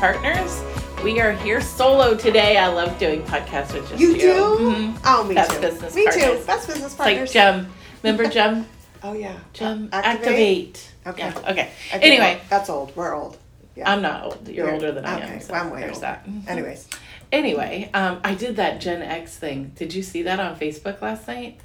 Partners. 0.00 0.62
We 1.04 1.20
are 1.20 1.32
here 1.32 1.60
solo 1.60 2.16
today. 2.16 2.56
I 2.56 2.68
love 2.68 2.98
doing 2.98 3.20
podcasts 3.22 3.74
with 3.74 3.86
just 3.86 4.00
You 4.00 4.12
you. 4.14 4.18
do? 4.18 4.34
Mhm. 4.58 4.98
Oh, 5.04 5.24
me 5.24 5.34
Best 5.34 5.50
too. 5.52 5.60
business 5.60 5.94
me 5.94 6.04
partners. 6.04 6.24
too. 6.40 6.44
Best 6.46 6.66
business 6.68 6.90
It's 6.92 6.98
like 6.98 7.08
partners. 7.16 7.32
Gem. 7.34 7.68
Remember 8.02 8.26
Gem? 8.30 8.66
oh 9.02 9.12
yeah. 9.12 9.36
Gem. 9.52 9.90
Uh, 9.92 10.00
activate. 10.02 10.90
Okay. 11.06 11.22
Yeah. 11.28 11.38
Okay. 11.50 11.60
I 11.60 11.98
think 11.98 12.04
Anyway, 12.04 12.40
that's 12.48 12.70
old. 12.70 12.96
We're 12.96 13.14
old. 13.14 13.36
Yeah. 13.76 13.92
I'm 13.92 14.00
not 14.00 14.24
old. 14.24 14.48
You're 14.48 14.64
You're- 14.64 14.72
older 14.72 14.90
than 14.92 15.04
I 15.04 15.16
okay, 15.22 15.34
am. 15.34 15.40
So 15.42 15.52
well, 15.52 15.64
I'm 15.64 15.70
way 15.70 15.80
there's 15.80 15.96
older. 15.96 16.06
that. 16.06 16.26
Anyways, 16.48 16.88
Anyway, 17.30 17.90
um, 17.92 18.20
I 18.24 18.34
did 18.34 18.56
that 18.56 18.80
Gen 18.80 19.02
X 19.02 19.36
thing. 19.36 19.72
Did 19.76 19.92
you 19.92 20.02
see 20.02 20.22
that 20.22 20.40
on 20.40 20.56
Facebook 20.58 21.02
last 21.02 21.28
night? 21.28 21.60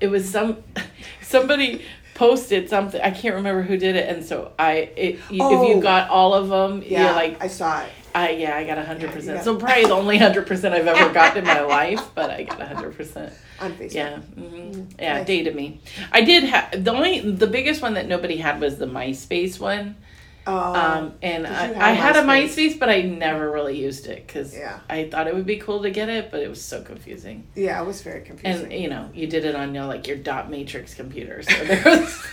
It 0.00 0.08
was 0.08 0.28
some 0.28 0.56
somebody 1.22 1.82
posted 2.16 2.68
something. 2.68 3.00
I 3.00 3.10
can't 3.10 3.34
remember 3.36 3.62
who 3.62 3.76
did 3.76 3.94
it, 3.96 4.08
and 4.08 4.24
so 4.24 4.52
I 4.58 4.72
it, 4.96 5.14
you, 5.30 5.44
if 5.44 5.60
Oh. 5.60 5.68
you 5.74 5.80
got 5.80 6.10
all 6.10 6.34
of 6.34 6.48
them, 6.48 6.82
yeah, 6.86 7.14
like 7.14 7.42
I 7.42 7.46
saw 7.48 7.82
it. 7.82 7.90
I 8.14 8.30
yeah, 8.30 8.56
I 8.56 8.64
got 8.64 8.78
hundred 8.84 9.08
yeah, 9.08 9.14
percent. 9.14 9.44
So 9.44 9.56
probably 9.56 9.84
the 9.84 9.94
only 9.94 10.18
hundred 10.26 10.46
percent 10.46 10.74
I've 10.74 10.86
ever 10.86 11.12
gotten 11.12 11.38
in 11.38 11.44
my 11.44 11.60
life, 11.60 12.02
but 12.14 12.30
I 12.30 12.42
got 12.44 12.60
hundred 12.60 12.96
percent. 12.96 13.32
on 13.60 13.72
Facebook. 13.74 13.94
Yeah, 13.94 14.16
hmm 14.18 14.82
yeah, 14.98 15.18
nice. 15.18 15.26
dated 15.26 15.54
me. 15.54 15.80
I 16.12 16.22
did 16.22 16.44
have 16.44 16.82
the 16.84 16.92
only 16.92 17.20
the 17.30 17.46
biggest 17.46 17.82
one 17.82 17.94
that 17.94 18.08
nobody 18.08 18.36
had 18.38 18.60
was 18.60 18.78
the 18.78 18.86
MySpace 18.86 19.60
one. 19.60 19.96
Oh, 20.46 20.74
Um, 20.74 21.14
and 21.22 21.46
I, 21.46 21.90
I 21.90 21.90
had 21.92 22.16
a 22.16 22.22
MySpace? 22.22 22.78
But 22.78 22.88
I 22.88 23.02
never 23.02 23.50
really 23.50 23.76
used 23.80 24.06
it 24.06 24.26
because 24.26 24.54
Yeah. 24.56 24.78
I 24.88 25.08
thought 25.10 25.26
it 25.26 25.34
would 25.34 25.46
be 25.46 25.56
cool 25.56 25.82
to 25.82 25.90
get 25.90 26.08
it, 26.08 26.30
but 26.30 26.40
it 26.40 26.48
was 26.48 26.62
so 26.62 26.82
confusing. 26.82 27.46
yeah, 27.54 27.80
it 27.82 27.86
was 27.86 28.00
very 28.02 28.20
confusing. 28.22 28.64
And 28.64 28.72
you 28.72 28.88
know, 28.88 29.10
you 29.12 29.26
did 29.26 29.44
it 29.44 29.54
on 29.56 29.74
your 29.74 29.84
like 29.84 30.06
your 30.06 30.16
dot 30.16 30.50
matrix 30.50 30.94
computer, 30.94 31.42
so 31.42 31.52
there 31.64 31.82
was 31.84 31.84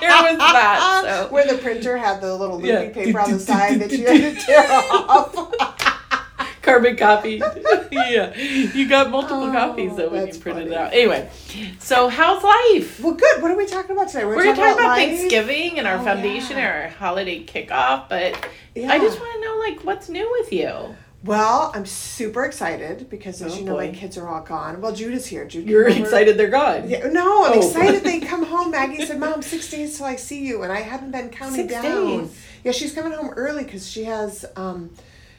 there 0.00 0.10
was 0.10 0.38
that. 0.38 1.00
So 1.04 1.28
Where 1.32 1.46
the 1.46 1.58
printer 1.58 1.96
had 1.96 2.20
the 2.20 2.34
little 2.34 2.64
Yeah. 2.64 2.90
paper 2.90 3.18
on 3.20 3.32
the 3.32 3.38
side 3.50 3.80
that 3.80 3.92
you 3.92 4.06
had 4.06 4.34
to 4.34 4.40
tear 4.40 4.66
off. 4.70 5.67
Carbon 6.68 6.96
copy. 6.96 7.42
yeah, 7.92 8.34
you 8.36 8.88
got 8.88 9.10
multiple 9.10 9.44
Oh, 9.44 9.52
copies 9.52 9.96
though 9.96 10.08
when 10.10 10.26
you 10.26 10.34
printed 10.34 10.68
it 10.68 10.72
out. 10.74 10.92
Anyway, 10.92 11.28
so 11.78 12.08
how's 12.08 12.42
life? 12.42 13.00
well, 13.02 13.14
good. 13.14 13.42
What 13.42 13.50
are 13.50 13.56
we 13.56 13.66
talking 13.66 13.92
about 13.92 14.08
today? 14.08 14.24
We're 14.24 14.36
gonna 14.44 14.56
talk 14.56 14.74
about 14.74 14.88
life? 14.88 15.08
Thanksgiving 15.08 15.78
and 15.78 15.86
our 15.88 15.98
Oh, 15.98 16.04
foundation 16.04 16.56
yeah. 16.56 16.66
and 16.84 16.84
our 16.84 16.88
holiday 16.98 17.44
kickoff, 17.44 18.08
but 18.08 18.48
Yeah. 18.74 18.92
I 18.92 18.98
just 18.98 19.18
want 19.18 19.32
to 19.34 19.40
know 19.48 19.56
like 19.58 19.84
what's 19.84 20.08
new 20.08 20.28
with 20.38 20.52
you. 20.52 20.94
Well, 21.24 21.72
I'm 21.74 21.84
super 21.84 22.44
excited 22.44 23.10
because, 23.10 23.42
as 23.42 23.54
Oh, 23.54 23.58
you 23.58 23.64
know, 23.64 23.76
my 23.76 23.88
kids 23.88 24.16
are 24.16 24.28
all 24.28 24.40
gone. 24.42 24.80
Well, 24.80 24.92
Jude 24.92 25.14
is 25.14 25.26
here. 25.26 25.44
Jude, 25.46 25.68
You're 25.68 25.88
excited 25.88 26.36
they're 26.38 26.46
gone. 26.48 26.88
Yeah, 26.88 27.08
no, 27.08 27.44
I'm 27.44 27.54
Oh. 27.54 27.66
excited 27.66 28.04
they 28.04 28.20
come 28.32 28.44
home. 28.44 28.70
Maggie 28.70 29.04
said, 29.04 29.18
"Mom, 29.18 29.42
six 29.42 29.68
days 29.68 29.96
till 29.96 30.06
I 30.06 30.14
see 30.14 30.46
you," 30.46 30.62
and 30.62 30.70
I 30.72 30.80
haven't 30.80 31.10
been 31.10 31.28
counting 31.30 31.68
Six 31.68 31.72
down. 31.72 31.82
days. 32.20 32.36
Yeah, 32.62 32.70
she's 32.70 32.92
coming 32.92 33.12
home 33.12 33.30
early 33.30 33.64
because 33.64 33.88
she 33.90 34.04
has 34.04 34.44
um, 34.54 34.90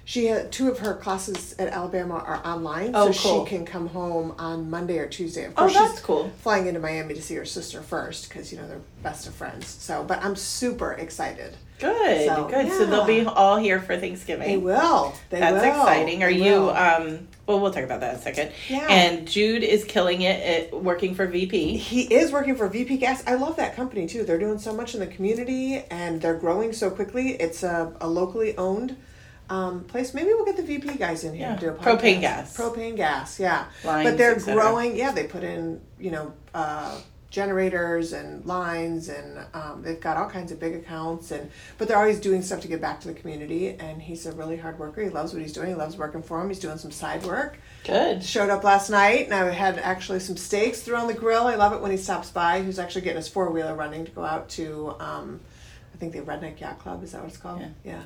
she 0.09 0.25
had 0.25 0.51
two 0.51 0.71
of 0.71 0.79
her 0.79 0.95
classes 0.95 1.53
at 1.59 1.67
Alabama 1.67 2.15
are 2.15 2.41
online, 2.43 2.93
Oh, 2.95 3.11
so 3.11 3.21
cool. 3.21 3.45
she 3.45 3.49
can 3.51 3.63
come 3.63 3.85
home 3.89 4.33
on 4.39 4.67
Monday 4.67 4.97
or 4.97 5.05
Tuesday. 5.05 5.45
Of 5.45 5.51
Oh, 5.51 5.61
course, 5.61 5.73
that's 5.75 5.91
she's 5.91 5.99
cool. 5.99 6.31
flying 6.41 6.65
into 6.65 6.79
Miami 6.79 7.13
to 7.13 7.21
see 7.21 7.35
her 7.35 7.45
sister 7.45 7.83
first 7.83 8.27
because 8.27 8.51
you 8.51 8.57
know 8.57 8.67
they're 8.67 8.81
best 9.03 9.27
of 9.27 9.35
friends. 9.35 9.67
So, 9.67 10.03
but 10.03 10.23
I'm 10.25 10.35
super 10.35 10.93
excited. 10.93 11.55
Good, 11.77 12.25
So, 12.25 12.47
good. 12.49 12.71
So 12.71 12.87
they'll 12.87 13.05
be 13.05 13.23
all 13.23 13.57
here 13.57 13.79
for 13.79 13.97
Thanksgiving. 13.97 14.47
They 14.47 14.57
will. 14.57 15.13
They 15.29 15.39
That's 15.41 15.63
will. 15.63 15.69
exciting. 15.79 16.23
Are 16.23 16.31
They 16.33 16.43
you? 16.43 16.53
will. 16.53 16.69
Um, 16.71 17.27
well, 17.45 17.59
we'll 17.59 17.71
talk 17.71 17.83
about 17.83 17.99
that 17.99 18.15
in 18.15 18.19
a 18.19 18.23
second. 18.23 18.51
Yeah. 18.67 18.87
And 18.89 19.27
Jude 19.27 19.61
is 19.63 19.83
killing 19.83 20.23
it 20.23 20.41
at 20.73 20.83
working 20.83 21.13
for 21.13 21.27
VP. 21.27 21.77
He 21.77 22.01
is 22.11 22.31
working 22.31 22.55
for 22.55 22.67
VP 22.67 22.97
Gas. 22.97 23.23
I 23.27 23.35
love 23.35 23.57
that 23.57 23.75
company 23.75 24.07
too. 24.07 24.23
They're 24.23 24.39
doing 24.39 24.57
so 24.57 24.73
much 24.73 24.95
in 24.95 24.99
the 25.01 25.07
community 25.07 25.83
and 25.91 26.19
they're 26.19 26.33
growing 26.37 26.73
so 26.73 26.89
quickly. 26.89 27.33
It's 27.33 27.61
a, 27.61 27.93
a 28.01 28.07
locally 28.07 28.57
owned 28.57 28.97
um, 29.49 29.83
place. 29.85 30.13
Maybe 30.13 30.27
we'll 30.33 30.45
get 30.45 30.57
the 30.57 30.63
VP 30.63 30.95
guys 30.97 31.23
in 31.23 31.33
here 31.33 31.47
Yeah. 31.49 31.55
do 31.57 31.69
a 31.69 31.73
Propane 31.73 32.21
gas. 32.21 32.55
Propane 32.55 32.95
gas, 32.95 33.39
yeah. 33.39 33.65
Lines, 33.83 34.09
but 34.09 34.17
they're 34.17 34.39
growing. 34.39 34.95
Yeah, 34.95 35.11
they 35.11 35.25
put 35.25 35.43
in 35.43 35.81
you 35.99 36.11
know 36.11 36.33
uh, 36.53 36.99
generators 37.31 38.11
and 38.13 38.43
lines 38.45 39.07
and 39.07 39.39
um, 39.53 39.83
they've 39.83 39.99
got 39.99 40.17
all 40.17 40.27
kinds 40.27 40.51
of 40.51 40.59
big 40.59 40.73
accounts 40.73 41.29
and 41.29 41.51
but 41.77 41.87
they're 41.87 41.97
always 41.97 42.19
doing 42.19 42.41
stuff 42.41 42.59
to 42.61 42.67
give 42.67 42.81
back 42.81 42.99
to 43.01 43.07
the 43.07 43.13
community. 43.13 43.69
And 43.69 44.01
he's 44.01 44.25
a 44.25 44.31
really 44.31 44.57
hard 44.57 44.79
worker. 44.79 45.01
He 45.03 45.09
loves 45.09 45.31
what 45.33 45.41
he's 45.41 45.53
doing. 45.53 45.67
He 45.69 45.75
loves 45.75 45.95
working 45.95 46.23
for 46.23 46.41
him. 46.41 46.47
He's 46.49 46.57
doing 46.59 46.77
some 46.79 46.89
side 46.91 47.23
work 47.25 47.59
Good. 47.85 48.23
showed 48.23 48.49
up 48.49 48.63
last 48.63 48.89
night 48.89 49.25
and 49.25 49.33
I 49.35 49.51
had 49.51 49.77
actually 49.77 50.19
some 50.21 50.37
steaks 50.37 50.81
thrown 50.81 51.01
on 51.01 51.07
the 51.07 51.13
grill. 51.13 51.43
I 51.45 51.53
love 51.55 51.71
it 51.73 51.81
when 51.81 51.91
he 51.91 51.97
stops 51.97 52.31
by. 52.31 52.63
He's 52.63 52.79
actually 52.79 53.01
getting 53.01 53.17
his 53.17 53.27
four 53.27 53.51
wheeler 53.51 53.75
running 53.75 54.05
to 54.05 54.11
go 54.11 54.23
out 54.23 54.49
to 54.49 54.95
um, 54.99 55.39
I 55.93 55.97
think 55.97 56.13
the 56.13 56.21
Redneck 56.21 56.59
Yacht 56.59 56.79
Club, 56.79 57.03
is 57.03 57.11
that 57.11 57.21
what 57.21 57.27
it's 57.29 57.37
called? 57.37 57.59
Yeah. 57.61 57.69
Yeah. 57.85 58.01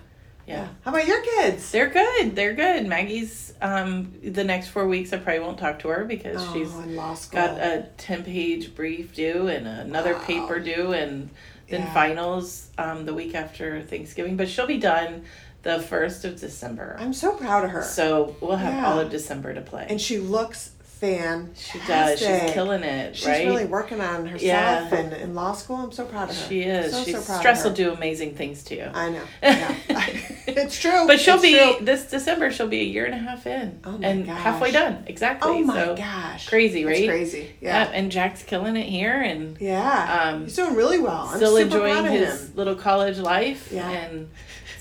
Yeah. 0.47 0.67
How 0.83 0.91
about 0.91 1.07
your 1.07 1.21
kids? 1.21 1.71
They're 1.71 1.89
good. 1.89 2.35
They're 2.35 2.53
good. 2.53 2.85
Maggie's 2.85 3.53
um 3.61 4.13
the 4.23 4.43
next 4.43 4.67
four 4.69 4.87
weeks 4.87 5.13
I 5.13 5.17
probably 5.17 5.39
won't 5.39 5.57
talk 5.57 5.79
to 5.79 5.87
her 5.87 6.03
because 6.03 6.37
Oh, 6.41 6.53
she's 6.53 6.73
in 6.73 6.95
law 6.95 7.13
school. 7.13 7.39
got 7.41 7.57
a 7.59 7.87
ten 7.97 8.23
page 8.23 8.75
brief 8.75 9.13
due 9.15 9.47
and 9.47 9.65
another 9.67 10.13
Wow. 10.15 10.23
paper 10.25 10.59
due 10.59 10.91
and 10.93 11.29
then 11.69 11.81
Yeah. 11.81 11.93
finals 11.93 12.67
um 12.77 13.05
the 13.05 13.13
week 13.13 13.35
after 13.35 13.81
Thanksgiving. 13.81 14.35
But 14.35 14.49
she'll 14.49 14.67
be 14.67 14.79
done 14.79 15.23
the 15.61 15.79
first 15.79 16.25
of 16.25 16.37
December. 16.41 16.97
I'm 16.99 17.13
so 17.13 17.31
proud 17.31 17.63
of 17.63 17.69
her. 17.71 17.83
So 17.83 18.35
we'll 18.41 18.57
have 18.57 18.73
Yeah. 18.73 18.85
all 18.91 18.99
of 18.99 19.09
December 19.09 19.53
to 19.53 19.61
play. 19.61 19.85
and 19.89 20.01
she 20.01 20.17
looks 20.17 20.71
fan. 21.07 21.51
she 21.55 21.79
does. 21.87 22.17
She's 22.19 22.53
killing 22.53 22.83
it, 22.83 23.15
She's 23.15 23.27
right? 23.27 23.45
really 23.45 23.65
working 23.65 23.99
on 23.99 24.25
herself 24.25 24.41
Yeah. 24.41 24.95
and 24.95 25.13
in 25.13 25.35
law 25.35 25.51
school. 25.53 25.75
I'm 25.77 25.91
so 25.91 26.05
proud 26.05 26.29
of 26.29 26.37
her. 26.37 26.47
She 26.47 26.61
is. 26.61 26.93
So, 26.93 27.03
She's 27.03 27.15
so 27.15 27.21
proud 27.21 27.39
stress 27.39 27.63
will 27.65 27.71
do 27.73 27.91
amazing 27.91 28.35
things 28.35 28.63
to 28.65 28.75
you. 28.75 28.89
I 28.93 29.09
know. 29.09 29.21
Yeah. 29.43 29.75
it's 30.47 30.79
true. 30.79 31.05
But 31.07 31.19
she'll 31.19 31.35
It's 31.35 31.43
be 31.43 31.57
true. 31.57 31.85
this 31.85 32.05
December. 32.09 32.51
She'll 32.51 32.67
be 32.67 32.79
a 32.81 32.85
year 32.85 33.05
and 33.05 33.13
a 33.15 33.17
half 33.17 33.45
in, 33.45 33.79
Oh 33.83 33.97
my 33.97 34.07
and 34.07 34.25
gosh. 34.25 34.39
halfway 34.39 34.71
done. 34.71 35.03
Exactly. 35.07 35.51
Oh 35.51 35.59
my 35.59 35.73
so 35.75 35.95
gosh. 35.95 36.47
crazy, 36.47 36.83
That's 36.83 36.99
right? 36.99 37.09
crazy. 37.09 37.51
Yeah. 37.59 37.83
Yeah. 37.85 37.91
And 37.93 38.11
Jack's 38.11 38.43
killing 38.43 38.75
it 38.77 38.87
here, 38.87 39.21
and 39.21 39.59
Yeah. 39.59 40.21
Um, 40.33 40.43
He's 40.45 40.55
doing 40.55 40.75
really 40.75 40.99
well. 40.99 41.27
I'm 41.29 41.35
still 41.37 41.57
super 41.57 41.63
enjoying 41.75 42.03
proud 42.03 42.05
of 42.05 42.11
his 42.29 42.55
little 42.55 42.75
college 42.75 43.17
life. 43.17 43.69
Yeah. 43.71 43.89
And 43.89 44.29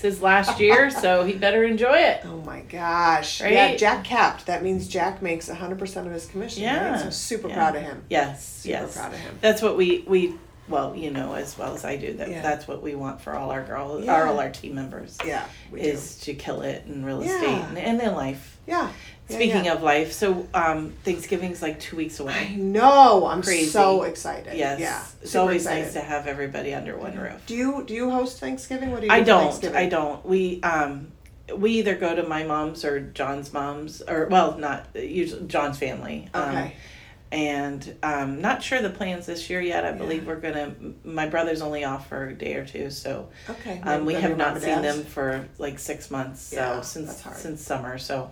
his 0.03 0.21
last 0.21 0.59
year, 0.59 0.89
so 0.91 1.23
he 1.25 1.33
better 1.33 1.63
enjoy 1.63 1.97
it. 1.97 2.21
Oh 2.25 2.41
my 2.41 2.61
gosh. 2.61 3.41
Yeah, 3.41 3.75
Jack 3.75 4.03
capped. 4.03 4.45
That 4.45 4.61
means 4.63 4.87
Jack 4.87 5.21
makes 5.21 5.49
100% 5.49 6.05
of 6.05 6.11
his 6.11 6.27
commission. 6.27 6.63
Yeah. 6.63 6.91
Right? 6.91 6.99
So 6.99 7.09
super 7.09 7.47
Yeah. 7.47 7.55
proud 7.55 7.75
of 7.75 7.81
him. 7.81 8.03
Yes. 8.09 8.45
Super 8.61 8.69
yes. 8.73 8.95
proud 8.95 9.13
of 9.13 9.19
him. 9.19 9.37
That's 9.41 9.61
what 9.61 9.75
we 9.77 10.03
we 10.07 10.35
well, 10.69 10.95
you 10.95 11.11
know 11.11 11.33
as 11.33 11.57
well 11.57 11.73
as 11.75 11.83
I 11.83 11.97
do 11.97 12.13
that. 12.13 12.29
Yeah. 12.29 12.41
That's 12.41 12.67
what 12.67 12.81
we 12.81 12.95
want 12.95 13.21
for 13.21 13.33
all 13.35 13.51
our 13.51 13.63
girls, 13.63 14.05
Yeah. 14.05 14.23
all 14.27 14.39
our 14.39 14.49
team 14.49 14.75
members. 14.75 15.17
Yeah. 15.25 15.45
Is 15.75 16.19
to 16.21 16.33
kill 16.33 16.61
it 16.61 16.85
in 16.87 17.03
real 17.05 17.23
Yeah. 17.23 17.35
estate 17.35 17.49
and, 17.69 17.77
and 17.77 18.01
in 18.01 18.13
life. 18.15 18.57
Yeah. 18.65 18.89
Speaking 19.29 19.67
of 19.69 19.81
life, 19.81 20.11
so 20.11 20.47
um, 20.53 20.93
Thanksgiving's 21.03 21.61
like 21.61 21.79
two 21.79 21.95
weeks 21.95 22.19
away. 22.19 22.33
I 22.51 22.55
know. 22.55 23.25
I'm 23.25 23.41
Crazy. 23.41 23.69
so 23.69 24.03
excited. 24.03 24.55
Yes, 24.57 24.79
Yeah. 24.79 25.01
it's 25.21 25.35
always 25.35 25.63
excited. 25.63 25.83
nice 25.85 25.93
to 25.93 26.01
have 26.01 26.27
everybody 26.27 26.73
under 26.73 26.95
one 26.97 27.17
roof. 27.17 27.41
Do 27.45 27.55
you 27.55 27.83
do 27.85 27.93
you 27.93 28.09
host 28.11 28.39
Thanksgiving? 28.39 28.91
What 28.91 28.99
do 29.01 29.07
you 29.07 29.11
I 29.13 29.19
do 29.19 29.25
don't. 29.25 29.41
Thanksgiving? 29.43 29.77
I 29.77 29.89
don't. 29.89 30.25
We 30.25 30.61
um, 30.63 31.07
we 31.55 31.71
either 31.71 31.95
go 31.95 32.15
to 32.15 32.23
my 32.23 32.43
mom's 32.43 32.85
or 32.85 32.99
John's 33.01 33.51
mom's, 33.53 34.01
or 34.01 34.27
well, 34.29 34.57
not 34.57 34.87
usually 34.95 35.45
John's 35.47 35.77
family. 35.77 36.29
Um, 36.33 36.49
Okay. 36.49 36.73
And 37.33 37.95
um, 38.03 38.41
not 38.41 38.61
sure 38.61 38.79
the 38.79 38.91
plans 38.91 39.25
this 39.25 39.49
year 39.49 39.59
yet. 39.59 39.85
I 39.85 39.91
believe 39.91 40.27
we're 40.27 40.39
gonna. 40.39 40.75
My 41.03 41.27
brother's 41.27 41.63
only 41.63 41.83
off 41.83 42.07
for 42.07 42.27
a 42.27 42.33
day 42.33 42.53
or 42.53 42.63
two, 42.63 42.91
so 42.91 43.27
okay. 43.49 43.81
um, 43.81 44.05
we 44.05 44.13
have 44.13 44.37
not 44.37 44.61
seen 44.61 44.83
them 44.83 45.03
for 45.03 45.49
like 45.57 45.79
six 45.79 46.11
months. 46.11 46.41
So 46.41 46.57
Yeah, 46.57 46.81
since 46.81 47.23
since 47.35 47.59
summer, 47.59 47.97
so 47.97 48.29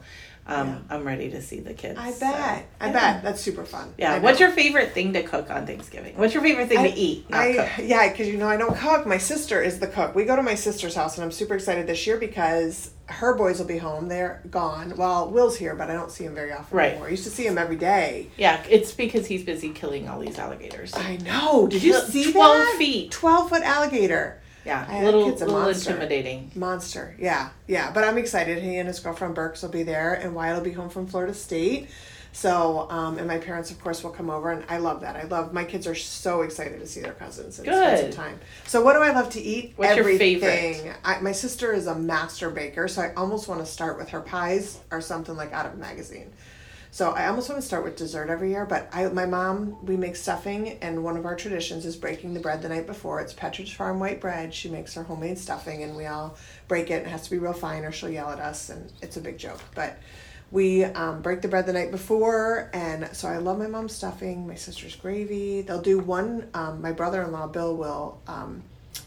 um, 0.52 0.86
I'm 0.90 1.04
ready 1.06 1.30
to 1.32 1.42
see 1.42 1.60
the 1.60 1.74
kids. 1.74 1.98
I 2.00 2.12
so, 2.12 2.20
bet. 2.22 2.70
I 2.80 2.88
yeah. 2.88 2.92
bet. 2.92 3.24
That's 3.24 3.42
super 3.42 3.64
fun. 3.66 3.94
Yeah. 3.98 4.14
I 4.16 4.20
What's 4.20 4.40
your 4.40 4.52
favorite 4.52 4.92
thing 4.94 5.14
to 5.14 5.24
cook 5.24 5.50
on 5.50 5.66
Thanksgiving? 5.66 6.18
What's 6.18 6.34
your 6.34 6.44
favorite 6.44 6.68
thing 6.70 6.80
I- 6.80 6.90
to 6.92 6.98
eat? 6.98 7.26
I, 7.32 7.54
cook. 7.54 7.70
yeah, 7.88 8.10
because 8.10 8.28
you 8.28 8.38
know 8.38 8.48
I 8.50 8.58
don't 8.58 8.76
cook. 8.76 9.06
My 9.06 9.18
sister 9.18 9.62
is 9.62 9.80
the 9.80 9.88
cook. 9.88 10.16
We 10.16 10.26
go 10.26 10.36
to 10.36 10.44
my 10.44 10.56
sister's 10.56 10.96
house, 10.96 11.18
and 11.18 11.24
I'm 11.26 11.32
super 11.32 11.56
excited 11.56 11.88
this 11.88 12.06
year 12.06 12.18
because 12.18 12.92
her 13.08 13.36
boys 13.36 13.60
will 13.60 13.66
be 13.68 13.78
home. 13.78 14.08
They're 14.08 14.42
gone. 14.50 14.94
Well, 14.96 15.30
Will's 15.30 15.58
here, 15.58 15.76
but 15.76 15.90
I 15.90 15.94
don't 15.94 16.12
see 16.12 16.24
him 16.24 16.34
very 16.34 16.54
often 16.54 16.78
Right. 16.78 16.92
anymore. 16.92 17.08
I 17.08 17.12
used 17.12 17.26
to 17.26 17.30
see 17.30 17.46
him 17.46 17.58
every 17.58 17.76
day. 17.76 18.30
Yeah, 18.38 18.64
it's 18.70 18.94
because 18.94 19.28
he's 19.28 19.44
busy 19.44 19.70
killing 19.72 20.08
all 20.08 20.20
these 20.20 20.40
alligators. 20.40 20.94
I 20.96 21.18
know. 21.18 21.68
Did 21.68 21.84
you 21.84 21.94
see 22.00 22.32
12 22.32 22.58
that? 22.58 22.76
feet. 22.78 23.12
Twelve 23.12 23.50
foot 23.50 23.64
alligator. 23.64 24.41
Yeah, 24.66 24.86
I- 24.88 24.98
a 25.00 25.06
little, 25.06 25.26
kid's 25.30 25.42
a 25.42 25.46
little 25.46 25.62
monster. 25.62 25.92
intimidating. 25.92 26.52
Monster. 26.56 27.16
Yeah, 27.20 27.50
yeah. 27.68 27.92
But 27.92 28.04
I'm 28.04 28.18
excited. 28.18 28.62
He 28.62 28.78
and 28.78 28.88
his 28.88 29.00
girlfriend 29.00 29.34
Burks 29.36 29.62
will 29.62 29.70
be 29.70 29.84
there, 29.84 30.14
and 30.14 30.36
Wyatt 30.36 30.58
will 30.58 30.64
be 30.64 30.72
home 30.72 30.90
from 30.90 31.08
Florida 31.08 31.34
State. 31.34 31.90
So, 32.34 32.90
um, 32.90 33.18
and 33.18 33.28
my 33.28 33.40
parents, 33.40 33.72
of 33.72 33.82
course, 33.82 34.04
will 34.04 34.12
come 34.12 34.30
over, 34.30 34.52
and 34.52 34.64
I 34.70 34.78
love 34.78 35.02
that. 35.02 35.18
I 35.18 35.24
love 35.24 35.52
my 35.52 35.66
kids 35.66 35.86
are 35.86 35.96
so 35.96 36.44
excited 36.44 36.80
to 36.80 36.88
see 36.88 37.02
their 37.02 37.12
cousins 37.12 37.60
and 37.60 37.68
spend 37.68 38.14
some 38.14 38.24
time. 38.24 38.40
So, 38.68 38.82
what 38.82 38.94
do 38.94 39.00
I 39.00 39.12
love 39.12 39.32
to 39.32 39.42
eat? 39.42 39.74
What's 39.76 39.96
your 39.98 40.06
Everything. 40.06 40.40
favorite? 40.40 40.96
I, 41.04 41.20
my 41.20 41.34
sister 41.34 41.74
is 41.74 41.88
a 41.88 41.96
master 41.96 42.50
baker, 42.50 42.88
so 42.88 43.02
I 43.02 43.14
almost 43.16 43.50
want 43.50 43.60
to 43.60 43.66
start 43.66 43.98
with 43.98 44.10
her 44.10 44.22
pies 44.22 44.80
or 44.92 45.02
something 45.02 45.36
like 45.36 45.52
out 45.52 45.66
of 45.66 45.74
a 45.74 45.78
magazine. 45.78 46.32
So 46.94 47.12
I 47.12 47.28
almost 47.28 47.48
want 47.48 47.62
to 47.62 47.66
start 47.66 47.86
with 47.86 47.96
dessert 47.96 48.30
every 48.30 48.50
year, 48.50 48.66
but 48.66 48.90
I 48.92 49.08
my 49.08 49.26
mom 49.26 49.86
we 49.86 49.96
make 49.96 50.18
stuffing, 50.18 50.78
and 50.82 51.06
one 51.06 51.16
of 51.16 51.26
our 51.26 51.38
traditions 51.38 51.86
is 51.86 51.96
breaking 51.96 52.34
the 52.34 52.42
bread 52.42 52.62
the 52.62 52.68
night 52.68 52.86
before. 52.86 53.22
It's 53.22 53.34
Pepperidge 53.34 53.76
Farm 53.76 53.98
white 54.02 54.20
bread. 54.20 54.54
She 54.54 54.68
makes 54.68 54.94
her 54.96 55.04
homemade 55.04 55.40
stuffing, 55.40 55.84
and 55.84 55.96
we 55.96 56.06
all 56.06 56.36
break 56.68 56.92
it. 56.92 57.04
It 57.04 57.08
has 57.08 57.24
to 57.24 57.32
be 57.32 57.38
real 57.38 57.54
fine, 57.54 57.86
or 57.86 57.94
she'll 57.94 58.10
yell 58.10 58.30
at 58.30 58.40
us, 58.40 58.70
and 58.70 58.92
it's 59.02 59.16
a 59.16 59.22
big 59.22 59.38
joke. 59.38 59.62
But 59.74 60.00
we 60.52 60.84
um, 60.84 61.22
break 61.22 61.42
the 61.42 61.48
bread 61.48 61.66
the 61.66 61.72
night 61.72 61.92
before, 61.92 62.70
and 62.74 63.16
so 63.16 63.30
I 63.30 63.38
love 63.38 63.58
my 63.58 63.68
mom's 63.68 63.96
stuffing. 63.96 64.46
My 64.46 64.56
sister's 64.56 64.96
gravy. 64.98 65.62
They'll 65.62 65.82
do 65.82 65.98
one. 65.98 66.50
Um, 66.54 66.82
my 66.82 66.92
brother-in-law 66.92 67.48
Bill 67.48 67.74
will 67.74 68.20
um, 68.28 68.64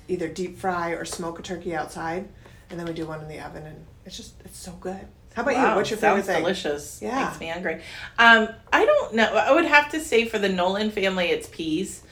either 0.09 0.27
deep 0.27 0.57
fry 0.57 0.93
or 0.93 1.05
smoke 1.05 1.39
a 1.39 1.43
turkey 1.43 1.75
outside, 1.75 2.31
and 2.71 2.81
then 2.81 2.87
we 2.87 2.95
do 2.95 3.05
one 3.05 3.21
in 3.21 3.29
the 3.29 3.41
oven, 3.41 3.67
and 3.67 3.85
it's 4.07 4.17
just 4.17 4.41
it's 4.43 4.59
so 4.59 4.73
good. 4.81 5.07
How 5.35 5.43
about 5.43 5.55
Wow, 5.55 5.71
you? 5.71 5.77
What's 5.77 5.91
your 5.91 5.99
favorite 5.99 6.25
thing? 6.25 6.43
delicious. 6.43 7.01
Yeah. 7.03 7.25
Makes 7.27 7.41
me 7.41 7.49
hungry. 7.49 7.81
Um, 8.19 8.49
I 8.73 8.85
don't 8.85 9.15
know. 9.15 9.35
I 9.35 9.53
would 9.53 9.65
have 9.65 9.91
to 9.91 10.01
say 10.01 10.27
for 10.27 10.39
the 10.39 10.49
Nolan 10.49 10.91
family, 10.91 11.27
it's 11.27 11.49
peas. 11.49 12.03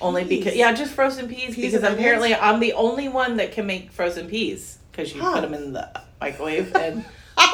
Only 0.00 0.24
because 0.24 0.56
yeah, 0.56 0.72
just 0.72 0.92
frozen 0.94 1.28
peas. 1.28 1.54
Peas 1.54 1.72
because 1.74 1.82
apparently 1.82 2.34
I'm 2.34 2.58
the 2.58 2.72
only 2.72 3.08
one 3.10 3.36
that 3.36 3.52
can 3.52 3.66
make 3.66 3.92
frozen 3.92 4.28
peas 4.28 4.78
because 4.90 5.14
you 5.14 5.20
Huh. 5.20 5.32
put 5.34 5.40
them 5.42 5.52
in 5.52 5.74
the 5.74 5.90
microwave 6.20 6.74
and 6.80 7.04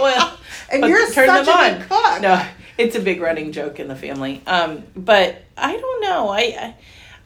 well, 0.00 0.38
And 0.72 0.86
you're 0.86 1.10
turn 1.10 1.26
such 1.26 1.46
them 1.46 1.48
a 1.48 1.80
on. 1.80 1.88
cook. 1.88 2.22
No, 2.22 2.46
it's 2.78 2.94
a 2.94 3.00
big 3.00 3.20
running 3.20 3.50
joke 3.50 3.80
in 3.80 3.88
the 3.88 3.96
family. 3.96 4.42
Um, 4.46 4.84
but 4.94 5.42
I 5.56 5.76
don't 5.76 6.00
know. 6.02 6.28
I. 6.28 6.38
I 6.40 6.74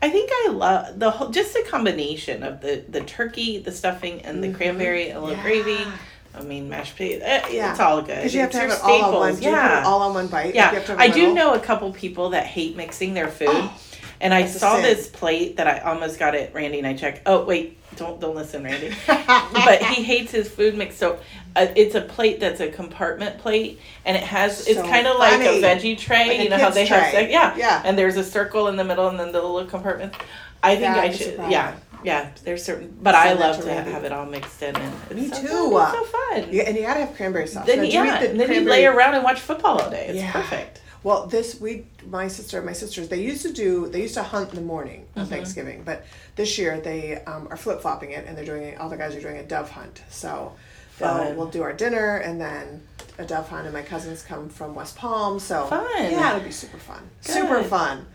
I 0.02 0.08
think 0.08 0.30
I 0.32 0.48
love 0.48 0.98
the 0.98 1.10
whole, 1.10 1.28
just 1.28 1.52
the 1.52 1.62
combination 1.68 2.42
of 2.42 2.62
the, 2.62 2.82
the 2.88 3.02
turkey, 3.02 3.58
the 3.58 3.70
stuffing, 3.70 4.22
and 4.22 4.42
the 4.42 4.50
cranberry, 4.50 5.10
and 5.10 5.18
a 5.18 5.20
little 5.20 5.36
Yeah. 5.36 5.42
gravy. 5.42 5.86
I 6.34 6.42
mean, 6.42 6.68
mashed 6.68 6.96
potatoes. 6.96 7.22
eh, 7.24 7.42
Yeah. 7.50 7.70
It's 7.72 7.80
all 7.80 8.00
good. 8.02 8.16
Because 8.16 8.34
you 8.34 8.40
have 8.40 8.50
to 8.52 8.58
have 8.60 8.70
it 8.70 8.80
all 8.82 9.04
on 9.04 9.14
one. 9.34 9.42
Yeah. 9.42 9.80
it 9.80 9.84
all 9.86 10.02
on 10.02 10.14
one 10.14 10.26
bite? 10.28 10.54
Yeah, 10.54 10.70
have 10.70 10.86
have 10.86 10.98
I 11.00 11.08
do 11.08 11.34
know 11.34 11.54
a 11.54 11.60
couple 11.60 11.92
people 11.92 12.30
that 12.30 12.46
hate 12.46 12.76
mixing 12.76 13.14
their 13.14 13.28
food, 13.28 13.48
Oh, 13.50 13.78
and 14.20 14.32
I 14.32 14.46
saw 14.46 14.76
this 14.76 15.08
plate 15.08 15.56
that 15.56 15.66
I 15.66 15.78
almost 15.80 16.18
got 16.18 16.34
it. 16.34 16.52
Randy 16.54 16.78
and 16.78 16.86
I 16.86 16.94
checked. 16.94 17.22
Oh 17.26 17.44
wait, 17.44 17.78
don't 17.96 18.20
don't 18.20 18.34
listen, 18.36 18.62
Randy. 18.62 18.92
but 19.06 19.82
he 19.82 20.02
hates 20.12 20.30
his 20.30 20.48
food 20.48 20.76
mix, 20.76 20.96
so 20.96 21.18
uh, 21.56 21.66
it's 21.74 21.94
a 21.96 22.00
plate 22.00 22.38
that's 22.38 22.60
a 22.60 22.68
compartment 22.70 23.38
plate, 23.38 23.80
and 24.04 24.16
it 24.16 24.22
has 24.22 24.68
it's 24.68 24.80
kind 24.82 25.06
of 25.08 25.18
like 25.18 25.40
a 25.40 25.60
veggie 25.60 25.98
tray. 25.98 26.28
Like 26.28 26.38
a 26.38 26.42
you 26.44 26.48
know 26.50 26.58
how 26.58 26.70
they 26.70 26.86
have 26.86 27.00
tray. 27.10 27.12
sec- 27.12 27.30
yeah 27.30 27.56
Yeah. 27.56 27.82
and 27.84 27.98
there's 27.98 28.16
a 28.16 28.24
circle 28.24 28.68
in 28.68 28.76
the 28.76 28.84
middle, 28.84 29.08
and 29.08 29.18
then 29.18 29.32
the 29.32 29.42
little 29.42 29.64
compartment. 29.68 30.14
I 30.62 30.76
think 30.76 30.90
I 30.94 31.10
should. 31.10 31.40
Yeah, 31.48 31.74
yeah. 32.04 32.30
There's 32.44 32.64
certain, 32.64 32.96
but 33.02 33.14
I 33.14 33.28
Send 33.28 33.40
that 33.40 33.46
love 33.46 33.56
to 33.58 33.62
to 33.64 33.82
have 33.90 34.04
it 34.04 34.12
all 34.12 34.26
mixed 34.26 34.62
in, 34.62 34.74
and 34.76 34.94
Me 35.16 35.28
so 35.28 35.40
too. 35.40 35.46
Fun. 35.48 35.94
It's 35.94 36.10
so 36.12 36.18
fun. 36.18 36.48
Yeah, 36.52 36.62
and 36.64 36.76
you 36.76 36.82
gotta 36.82 37.04
have 37.06 37.14
cranberry 37.16 37.46
sauce. 37.46 37.66
Then 37.66 37.78
do 37.80 37.86
you 37.86 38.04
the 38.04 38.28
then 38.38 38.52
you 38.52 38.68
lay 38.68 38.86
around 38.86 39.14
and 39.14 39.24
watch 39.24 39.40
football 39.40 39.78
all 39.80 39.90
day. 39.90 40.06
It's 40.08 40.18
Yeah. 40.18 40.32
perfect. 40.32 40.80
Well, 41.02 41.26
this 41.26 41.58
we 41.60 41.86
my 42.06 42.28
sister, 42.28 42.58
and 42.58 42.66
my 42.66 42.74
sisters, 42.74 43.08
they 43.08 43.22
used 43.22 43.42
to 43.42 43.52
do. 43.52 43.88
They 43.88 44.02
used 44.02 44.14
to 44.14 44.22
hunt 44.22 44.50
in 44.50 44.56
the 44.56 44.60
morning 44.62 45.06
on 45.16 45.22
Mm-hmm. 45.22 45.32
Thanksgiving, 45.32 45.82
but 45.84 46.04
this 46.36 46.58
year 46.58 46.78
they 46.80 47.22
um, 47.24 47.48
are 47.50 47.56
flip 47.56 47.80
flopping 47.80 48.10
it, 48.10 48.26
and 48.26 48.36
they're 48.36 48.44
doing 48.44 48.76
all 48.78 48.88
the 48.90 48.98
guys 48.98 49.16
are 49.16 49.20
doing 49.20 49.38
a 49.38 49.42
dove 49.42 49.70
hunt. 49.70 50.02
So 50.10 50.52
Fun. 50.90 51.36
we'll 51.36 51.46
do 51.46 51.62
our 51.62 51.72
dinner 51.72 52.18
and 52.18 52.38
then 52.38 52.82
a 53.16 53.24
dove 53.24 53.48
hunt, 53.48 53.64
and 53.64 53.72
my 53.72 53.80
cousins 53.82 54.22
come 54.22 54.50
from 54.50 54.74
West 54.74 54.96
Palm, 54.96 55.38
so 55.40 55.64
Fun. 55.66 55.86
Yeah, 55.96 56.36
it'll 56.36 56.44
be 56.44 56.50
super 56.52 56.76
fun. 56.78 57.08
Super 57.22 57.60
Good. 57.62 57.70
fun. 57.70 58.06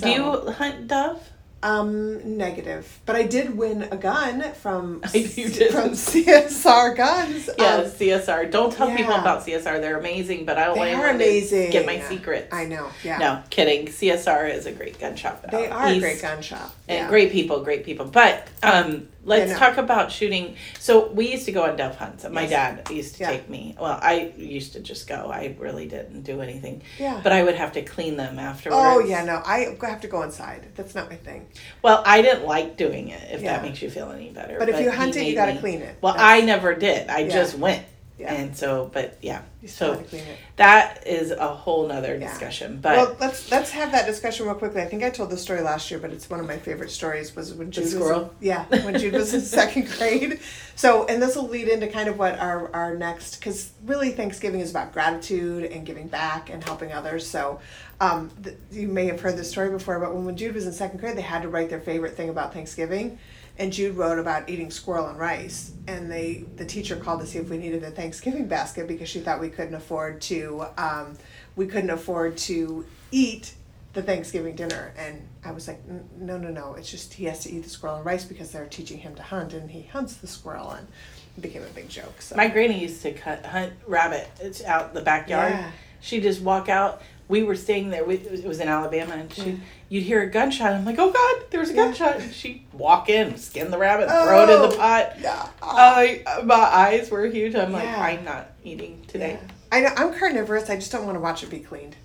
Do 0.00 0.08
you 0.08 0.50
hunt 0.52 0.86
dove? 0.86 1.20
Um, 1.62 2.38
negative, 2.38 3.00
but 3.04 3.16
I 3.16 3.24
did 3.24 3.56
win 3.56 3.82
a 3.90 3.96
gun 3.96 4.52
from 4.54 5.02
I- 5.04 5.08
from 5.08 5.90
CSR 5.90 6.96
Guns. 6.96 7.50
Yeah, 7.58 7.74
Um, 7.76 7.84
CSR. 7.84 8.50
Don't 8.50 8.72
tell 8.72 8.94
people 8.96 9.12
about 9.14 9.44
CSR. 9.46 9.80
They're 9.80 9.98
amazing, 9.98 10.46
but 10.46 10.56
I 10.58 10.64
don't 10.66 10.78
want 10.78 10.88
they 10.90 10.94
are 10.94 11.06
anyone 11.08 11.48
to 11.48 11.68
get 11.70 11.84
my 11.84 12.00
secrets. 12.00 12.52
I 12.52 12.64
know. 12.64 12.88
Yeah, 13.04 13.18
No, 13.18 13.42
kidding. 13.50 13.86
CSR 13.88 14.54
is 14.54 14.64
a 14.66 14.72
great 14.72 14.98
gun 14.98 15.16
shop. 15.16 15.44
they 15.50 15.68
are 15.68 15.86
a 15.88 15.98
great 16.00 16.22
gun 16.22 16.40
shop. 16.40 16.74
And 16.88 17.00
yeah. 17.00 17.08
great 17.08 17.30
people, 17.30 17.62
great 17.62 17.84
people. 17.84 18.06
But 18.06 18.48
um, 18.62 19.08
let's 19.24 19.58
talk 19.58 19.76
about 19.76 20.10
shooting. 20.10 20.56
So 20.78 21.08
we 21.08 21.30
used 21.30 21.44
to 21.46 21.52
go 21.52 21.64
on 21.64 21.76
dove 21.76 21.96
hunts. 21.96 22.24
My 22.28 22.42
Yes. 22.42 22.50
dad 22.50 22.90
used 22.90 23.14
to 23.16 23.20
Yeah. 23.20 23.30
take 23.30 23.48
me. 23.50 23.76
Well, 23.78 23.98
I 24.02 24.32
used 24.36 24.72
to 24.74 24.80
just 24.80 25.06
go. 25.08 25.30
I 25.32 25.54
really 25.58 25.86
didn't 25.86 26.22
do 26.22 26.40
anything. 26.40 26.82
Yeah. 26.98 27.20
But 27.22 27.32
I 27.32 27.42
would 27.42 27.54
have 27.54 27.72
to 27.72 27.82
clean 27.82 28.16
them 28.16 28.38
afterwards. 28.38 28.80
Oh 28.82 29.00
yeah, 29.00 29.24
no, 29.24 29.42
I 29.44 29.76
have 29.82 30.00
to 30.02 30.08
go 30.08 30.22
inside. 30.22 30.66
That's 30.76 30.94
not 30.94 31.10
my 31.10 31.16
thing. 31.16 31.46
Well, 31.82 32.02
I 32.06 32.22
didn't 32.22 32.46
like 32.46 32.76
doing 32.76 33.08
it. 33.08 33.20
If 33.30 33.42
Yeah. 33.42 33.52
that 33.54 33.62
makes 33.62 33.82
you 33.82 33.90
feel 33.90 34.10
any 34.10 34.30
better. 34.30 34.56
But 34.58 34.68
if 34.68 34.80
you 34.80 34.90
hunt 34.90 35.16
it, 35.16 35.24
you 35.26 35.34
gotta 35.34 35.54
me- 35.54 35.58
clean 35.60 35.80
it. 35.82 35.96
Well, 36.00 36.14
That's- 36.14 36.42
I 36.42 36.44
never 36.44 36.74
did. 36.74 37.08
I 37.10 37.20
Yeah. 37.20 37.28
just 37.28 37.58
went. 37.58 37.82
Yeah. 38.20 38.34
And 38.34 38.54
so, 38.54 38.90
but 38.92 39.16
yeah. 39.22 39.40
You 39.62 39.68
So 39.68 39.94
gotta 39.94 40.04
clean 40.04 40.24
it. 40.24 40.36
that 40.56 41.06
is 41.06 41.30
a 41.30 41.48
whole 41.48 41.86
nother 41.88 42.16
Yeah. 42.18 42.28
discussion. 42.28 42.78
But 42.82 42.96
well, 42.96 43.16
let's 43.18 43.50
let's 43.50 43.70
have 43.70 43.92
that 43.92 44.04
discussion 44.06 44.44
real 44.44 44.54
quickly. 44.56 44.82
I 44.82 44.84
think 44.84 45.02
I 45.02 45.08
told 45.08 45.30
this 45.30 45.40
story 45.40 45.62
last 45.62 45.90
year, 45.90 45.98
but 45.98 46.10
it's 46.12 46.28
one 46.28 46.38
of 46.38 46.46
my 46.46 46.58
favorite 46.58 46.90
stories. 46.90 47.34
Was 47.34 47.54
when 47.54 47.70
Jude 47.70 47.88
squirrel? 47.88 48.20
was 48.24 48.30
yeah 48.40 48.64
when 48.84 48.98
Jude 48.98 49.14
was 49.14 49.32
in 49.32 49.40
second 49.60 49.88
grade. 49.96 50.40
So, 50.76 51.06
and 51.06 51.22
this 51.22 51.34
will 51.34 51.48
lead 51.48 51.68
into 51.68 51.86
kind 51.88 52.08
of 52.10 52.18
what 52.18 52.38
our 52.38 52.70
our 52.74 52.94
next 52.94 53.36
because 53.36 53.70
really 53.86 54.10
Thanksgiving 54.10 54.60
is 54.60 54.70
about 54.70 54.92
gratitude 54.92 55.64
and 55.72 55.86
giving 55.86 56.08
back 56.08 56.50
and 56.50 56.62
helping 56.62 56.92
others. 56.92 57.26
So, 57.26 57.60
um, 58.02 58.30
th- 58.44 58.56
you 58.70 58.86
may 58.86 59.06
have 59.06 59.20
heard 59.22 59.36
this 59.38 59.50
story 59.50 59.70
before, 59.70 59.98
but 59.98 60.14
when, 60.14 60.26
when 60.26 60.36
Jude 60.36 60.54
was 60.54 60.66
in 60.66 60.72
second 60.74 61.00
grade, 61.00 61.16
they 61.16 61.22
had 61.22 61.40
to 61.42 61.48
write 61.48 61.70
their 61.70 61.80
favorite 61.80 62.16
thing 62.16 62.28
about 62.28 62.52
Thanksgiving. 62.52 63.18
And 63.60 63.70
Jude 63.70 63.94
wrote 63.94 64.18
about 64.18 64.48
eating 64.48 64.70
squirrel 64.70 65.06
and 65.08 65.18
rice, 65.18 65.72
and 65.86 66.10
they 66.10 66.46
the 66.56 66.64
teacher 66.64 66.96
called 66.96 67.20
to 67.20 67.26
see 67.26 67.38
if 67.38 67.50
we 67.50 67.58
needed 67.58 67.84
a 67.84 67.90
Thanksgiving 67.90 68.48
basket 68.48 68.88
because 68.88 69.10
she 69.10 69.20
thought 69.20 69.38
we 69.38 69.50
couldn't 69.50 69.74
afford 69.74 70.22
to 70.22 70.64
um, 70.78 71.18
we 71.56 71.66
couldn't 71.66 71.90
afford 71.90 72.38
to 72.38 72.86
eat 73.10 73.52
the 73.92 74.02
Thanksgiving 74.02 74.54
dinner. 74.54 74.94
And 74.96 75.28
I 75.44 75.52
was 75.52 75.68
like, 75.68 75.80
no, 76.16 76.38
no, 76.38 76.48
no. 76.48 76.72
It's 76.72 76.90
just 76.90 77.12
he 77.12 77.24
has 77.24 77.40
to 77.40 77.50
eat 77.50 77.64
the 77.64 77.68
squirrel 77.68 77.96
and 77.96 78.06
rice 78.06 78.24
because 78.24 78.50
they're 78.50 78.64
teaching 78.64 78.96
him 78.96 79.14
to 79.16 79.22
hunt, 79.22 79.52
and 79.52 79.70
he 79.70 79.82
hunts 79.82 80.16
the 80.16 80.26
squirrel, 80.26 80.70
and 80.70 80.88
it 81.36 81.42
became 81.42 81.62
a 81.62 81.66
big 81.66 81.90
joke. 81.90 82.22
So 82.22 82.36
my 82.36 82.48
granny 82.48 82.80
used 82.80 83.02
to 83.02 83.12
cut 83.12 83.44
hunt 83.44 83.74
rabbit. 83.86 84.26
It's 84.40 84.64
out 84.64 84.94
the 84.94 85.02
backyard. 85.02 85.52
Yeah. 85.52 85.70
She'd 86.00 86.22
just 86.22 86.40
walk 86.40 86.70
out. 86.70 87.02
We 87.30 87.42
were 87.44 87.54
staying 87.54 87.90
there. 87.90 88.04
We, 88.04 88.16
it 88.16 88.44
was 88.44 88.60
in 88.60 88.68
Alabama, 88.68 89.14
and 89.14 89.32
she 89.32 89.60
you'd 89.88 90.02
hear 90.02 90.20
a 90.22 90.26
gunshot. 90.26 90.72
I'm 90.72 90.84
like, 90.84 90.98
oh 90.98 91.10
God, 91.10 91.50
there 91.50 91.60
was 91.60 91.70
a 91.70 91.74
Yeah. 91.74 91.84
gunshot. 91.86 92.16
And 92.20 92.32
she'd 92.34 92.64
walk 92.72 93.08
in, 93.08 93.36
skin 93.38 93.70
the 93.70 93.78
rabbit, 93.78 94.08
throw 94.08 94.42
it 94.42 94.50
in 94.50 94.58
Oh. 94.60 94.68
the 94.68 94.76
pot. 94.76 95.12
yeah, 95.20 95.48
I 95.62 96.22
my 96.44 96.54
eyes 96.56 97.10
were 97.10 97.24
huge. 97.26 97.54
I'm 97.54 97.72
like, 97.72 97.88
I'm 97.88 98.24
not 98.24 98.50
eating 98.64 99.02
today. 99.08 99.38
yeah. 99.40 99.48
I 99.72 99.80
know 99.80 99.90
I'm 99.96 100.12
carnivorous. 100.18 100.68
I 100.68 100.74
just 100.76 100.90
don't 100.92 101.06
want 101.06 101.16
to 101.16 101.20
watch 101.20 101.42
it 101.44 101.50
be 101.50 101.60
cleaned. 101.60 101.96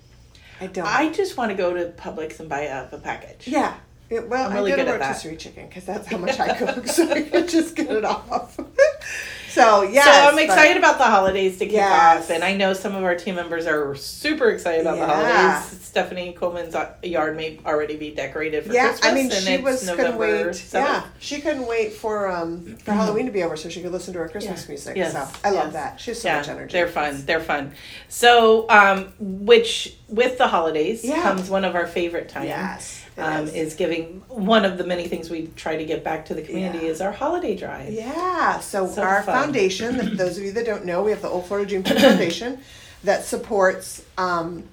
I 0.60 0.68
don't. 0.68 0.86
I 0.86 1.10
just 1.12 1.36
want 1.36 1.50
to 1.50 1.56
go 1.56 1.74
to 1.74 1.90
Publix 1.90 2.40
and 2.40 2.48
buy 2.48 2.60
a, 2.62 2.88
a 2.92 2.98
package. 2.98 3.48
Yeah. 3.48 3.74
Yeah, 4.08 4.20
well, 4.20 4.46
I'm 4.48 4.54
really 4.54 4.72
I 4.72 4.76
get 4.76 4.84
good 4.84 4.92
a 4.92 4.94
at 4.94 5.00
that. 5.00 5.08
rotisserie 5.08 5.36
chicken 5.36 5.66
because 5.66 5.84
that's 5.84 6.06
how 6.06 6.16
much 6.18 6.38
I 6.38 6.54
cook, 6.56 6.86
so 6.96 7.10
I 7.10 7.22
can 7.22 7.48
just 7.48 7.74
get 7.74 7.90
it 7.90 8.04
off. 8.04 8.56
so 9.56 9.82
yeah, 9.82 10.04
so 10.04 10.10
I'm 10.30 10.38
excited 10.38 10.76
about 10.76 10.98
the 10.98 11.04
holidays 11.04 11.58
to 11.58 11.64
kick 11.66 11.72
Yes. 11.74 12.22
off, 12.24 12.30
and 12.30 12.44
I 12.44 12.54
know 12.56 12.72
some 12.72 12.94
of 12.94 13.02
our 13.02 13.14
team 13.16 13.34
members 13.34 13.66
are 13.66 13.94
super 13.96 14.50
excited 14.50 14.82
about 14.82 14.98
the 14.98 15.06
holidays. 15.06 15.80
Stephanie 15.82 16.32
Coleman's 16.34 16.74
uh, 16.74 16.92
yard 17.02 17.36
may 17.36 17.58
already 17.66 17.96
be 17.96 18.10
decorated 18.14 18.64
for 18.66 18.72
Yeah, 18.72 18.88
Christmas. 18.88 19.10
I 19.10 19.14
mean, 19.14 19.24
and 19.32 19.32
she 19.32 19.56
was 19.58 19.80
couldn't 19.80 19.96
November 19.96 20.18
wait. 20.46 20.54
7th. 20.54 20.72
Yeah, 20.74 21.06
she 21.18 21.40
couldn't 21.40 21.66
wait 21.66 21.92
for 21.94 22.28
um 22.30 22.76
for 22.84 22.92
Halloween 22.92 23.26
to 23.26 23.32
be 23.32 23.42
over 23.42 23.56
so 23.56 23.68
she 23.70 23.80
could 23.82 23.92
listen 23.92 24.12
to 24.12 24.18
her 24.20 24.28
Christmas 24.28 24.62
Yeah. 24.64 24.68
music. 24.68 24.96
Yes, 24.96 25.12
So 25.12 25.26
I 25.42 25.50
love 25.50 25.72
yes. 25.72 25.72
that. 25.72 26.00
She 26.00 26.10
has 26.10 26.20
so 26.20 26.28
yeah, 26.28 26.36
much 26.36 26.48
energy. 26.48 26.72
they're 26.72 26.88
fun. 26.88 27.24
They're 27.24 27.40
fun. 27.40 27.72
So, 28.08 28.68
um, 28.68 29.12
which 29.18 29.96
with 30.08 30.36
the 30.38 30.48
holidays 30.48 31.02
Yeah. 31.04 31.22
comes 31.22 31.48
one 31.48 31.64
of 31.64 31.74
our 31.74 31.86
favorite 31.86 32.28
times. 32.28 32.46
Yes, 32.48 33.02
Um, 33.18 33.44
is. 33.44 33.54
is 33.54 33.74
giving 33.74 34.22
one 34.28 34.64
of 34.66 34.76
the 34.76 34.84
many 34.84 35.08
things 35.08 35.30
we 35.30 35.46
try 35.56 35.76
to 35.76 35.84
get 35.86 36.04
back 36.04 36.26
to 36.26 36.34
the 36.34 36.42
community 36.42 36.84
Yeah. 36.84 36.90
is 36.92 37.00
our 37.00 37.12
holiday 37.12 37.56
drive. 37.56 37.90
Yeah, 37.92 38.60
so, 38.60 38.86
So 38.86 39.02
our 39.02 39.22
fun. 39.22 39.44
foundation, 39.44 40.16
those 40.22 40.36
of 40.36 40.44
you 40.44 40.52
that 40.52 40.66
don't 40.66 40.84
know, 40.84 41.02
we 41.02 41.12
have 41.12 41.22
the 41.22 41.28
Old 41.28 41.46
Florida 41.46 41.66
Dream 41.68 41.82
Foundation 42.00 42.58
that 43.04 43.24
supports 43.24 44.02
um, 44.18 44.64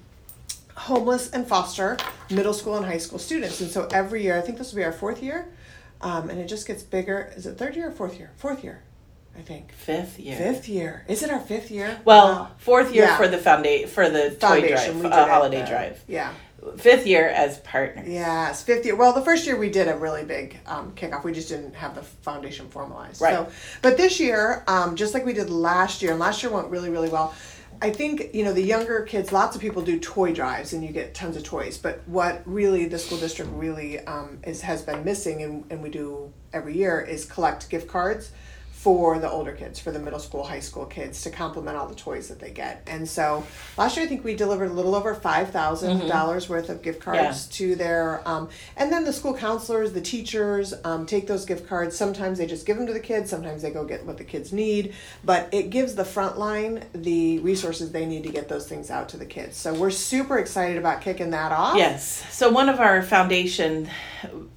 homeless 0.76 1.30
and 1.30 1.46
foster 1.46 1.96
middle 2.30 2.52
school 2.54 2.76
and 2.76 2.84
high 2.84 2.98
school 2.98 3.18
students. 3.18 3.60
And 3.60 3.70
so 3.70 3.88
every 3.92 4.22
year, 4.22 4.36
I 4.36 4.40
think 4.42 4.58
this 4.58 4.72
will 4.72 4.76
be 4.78 4.84
our 4.84 4.92
fourth 4.92 5.22
year, 5.22 5.46
um, 6.02 6.28
and 6.28 6.38
it 6.38 6.46
just 6.48 6.66
gets 6.66 6.82
bigger. 6.82 7.32
Is 7.36 7.46
it 7.46 7.56
third 7.56 7.76
year 7.76 7.88
or 7.88 7.92
fourth 7.92 8.18
year? 8.18 8.30
Fourth 8.36 8.62
year, 8.64 8.82
I 9.38 9.40
think. 9.40 9.72
Fifth 9.72 10.18
year. 10.18 10.36
Fifth 10.36 10.68
year. 10.68 11.04
Is 11.08 11.22
it 11.22 11.30
our 11.30 11.40
fifth 11.40 11.70
year? 11.70 11.98
Well, 12.04 12.26
Wow. 12.26 12.48
fourth 12.58 12.92
year 12.94 13.04
Yeah. 13.04 13.16
for 13.16 13.28
the 13.28 13.38
foundation 13.38 13.88
for 13.88 14.08
the 14.10 14.30
toy 14.30 14.36
foundation. 14.60 14.96
we 14.96 15.08
drive, 15.08 15.12
uh, 15.12 15.28
holiday 15.28 15.62
uh, 15.62 15.66
drive. 15.66 16.04
Yeah. 16.08 16.32
Fifth 16.78 17.06
year 17.06 17.28
as 17.28 17.58
partners. 17.58 18.08
Yes, 18.08 18.62
fifth 18.62 18.86
year. 18.86 18.96
Well, 18.96 19.12
the 19.12 19.20
first 19.20 19.46
year 19.46 19.56
we 19.56 19.68
did 19.68 19.88
a 19.88 19.96
really 19.96 20.24
big 20.24 20.58
um, 20.66 20.92
kickoff. 20.92 21.22
We 21.22 21.32
just 21.32 21.48
didn't 21.48 21.74
have 21.74 21.94
the 21.94 22.02
foundation 22.02 22.68
formalized. 22.68 23.20
Right. 23.20 23.34
So, 23.34 23.48
but 23.82 23.96
this 23.96 24.18
year, 24.18 24.64
um, 24.66 24.96
just 24.96 25.12
like 25.12 25.26
we 25.26 25.34
did 25.34 25.50
last 25.50 26.00
year, 26.00 26.12
and 26.12 26.20
last 26.20 26.42
year 26.42 26.50
went 26.50 26.68
really, 26.68 26.88
really 26.88 27.10
well. 27.10 27.34
I 27.82 27.90
think 27.90 28.34
you 28.34 28.44
know 28.44 28.52
the 28.52 28.62
younger 28.62 29.02
kids. 29.02 29.30
Lots 29.30 29.54
of 29.56 29.60
people 29.60 29.82
do 29.82 30.00
toy 30.00 30.32
drives, 30.32 30.72
and 30.72 30.82
you 30.82 30.90
get 30.90 31.14
tons 31.14 31.36
of 31.36 31.44
toys. 31.44 31.76
But 31.76 32.00
what 32.06 32.42
really 32.46 32.86
the 32.86 32.98
school 32.98 33.18
district 33.18 33.50
really 33.52 33.98
um, 34.06 34.38
is 34.44 34.62
has 34.62 34.80
been 34.80 35.04
missing, 35.04 35.42
and, 35.42 35.64
and 35.70 35.82
we 35.82 35.90
do 35.90 36.32
every 36.52 36.76
year 36.76 37.00
is 37.00 37.26
collect 37.26 37.68
gift 37.68 37.88
cards 37.88 38.30
for 38.84 39.18
the 39.18 39.30
older 39.30 39.52
kids, 39.52 39.80
for 39.80 39.90
the 39.92 39.98
middle 39.98 40.18
school, 40.18 40.44
high 40.44 40.60
school 40.60 40.84
kids 40.84 41.22
to 41.22 41.30
complement 41.30 41.74
all 41.74 41.88
the 41.88 41.94
toys 41.94 42.28
that 42.28 42.38
they 42.38 42.50
get. 42.50 42.82
And 42.86 43.08
so 43.08 43.42
last 43.78 43.96
year, 43.96 44.04
I 44.04 44.08
think 44.10 44.24
we 44.24 44.34
delivered 44.34 44.70
a 44.70 44.74
little 44.74 44.94
over 44.94 45.14
$5,000 45.14 46.48
worth 46.50 46.68
of 46.68 46.82
gift 46.82 47.00
cards 47.00 47.46
to 47.46 47.76
their, 47.76 48.20
um, 48.28 48.50
and 48.76 48.92
then 48.92 49.04
the 49.04 49.12
school 49.14 49.32
counselors, 49.32 49.94
the 49.94 50.02
teachers 50.02 50.74
um, 50.84 51.06
take 51.06 51.26
those 51.26 51.46
gift 51.46 51.66
cards. 51.66 51.96
Sometimes 51.96 52.36
they 52.36 52.44
just 52.44 52.66
give 52.66 52.76
them 52.76 52.86
to 52.86 52.92
the 52.92 53.00
kids. 53.00 53.30
Sometimes 53.30 53.62
they 53.62 53.70
go 53.70 53.86
get 53.86 54.04
what 54.04 54.18
the 54.18 54.24
kids 54.24 54.52
need. 54.52 54.92
But 55.24 55.48
it 55.50 55.70
gives 55.70 55.94
the 55.94 56.04
front 56.04 56.38
line 56.38 56.84
the 56.92 57.38
resources 57.38 57.90
they 57.90 58.04
need 58.04 58.24
to 58.24 58.28
get 58.28 58.50
those 58.50 58.68
things 58.68 58.90
out 58.90 59.08
to 59.08 59.16
the 59.16 59.24
kids. 59.24 59.56
So 59.56 59.72
we're 59.72 59.92
super 59.92 60.36
excited 60.36 60.76
about 60.76 61.00
kicking 61.00 61.30
that 61.30 61.52
off. 61.52 61.78
Yes. 61.78 62.22
So 62.30 62.50
one 62.50 62.68
of 62.68 62.80
our 62.80 63.02
foundation, 63.02 63.88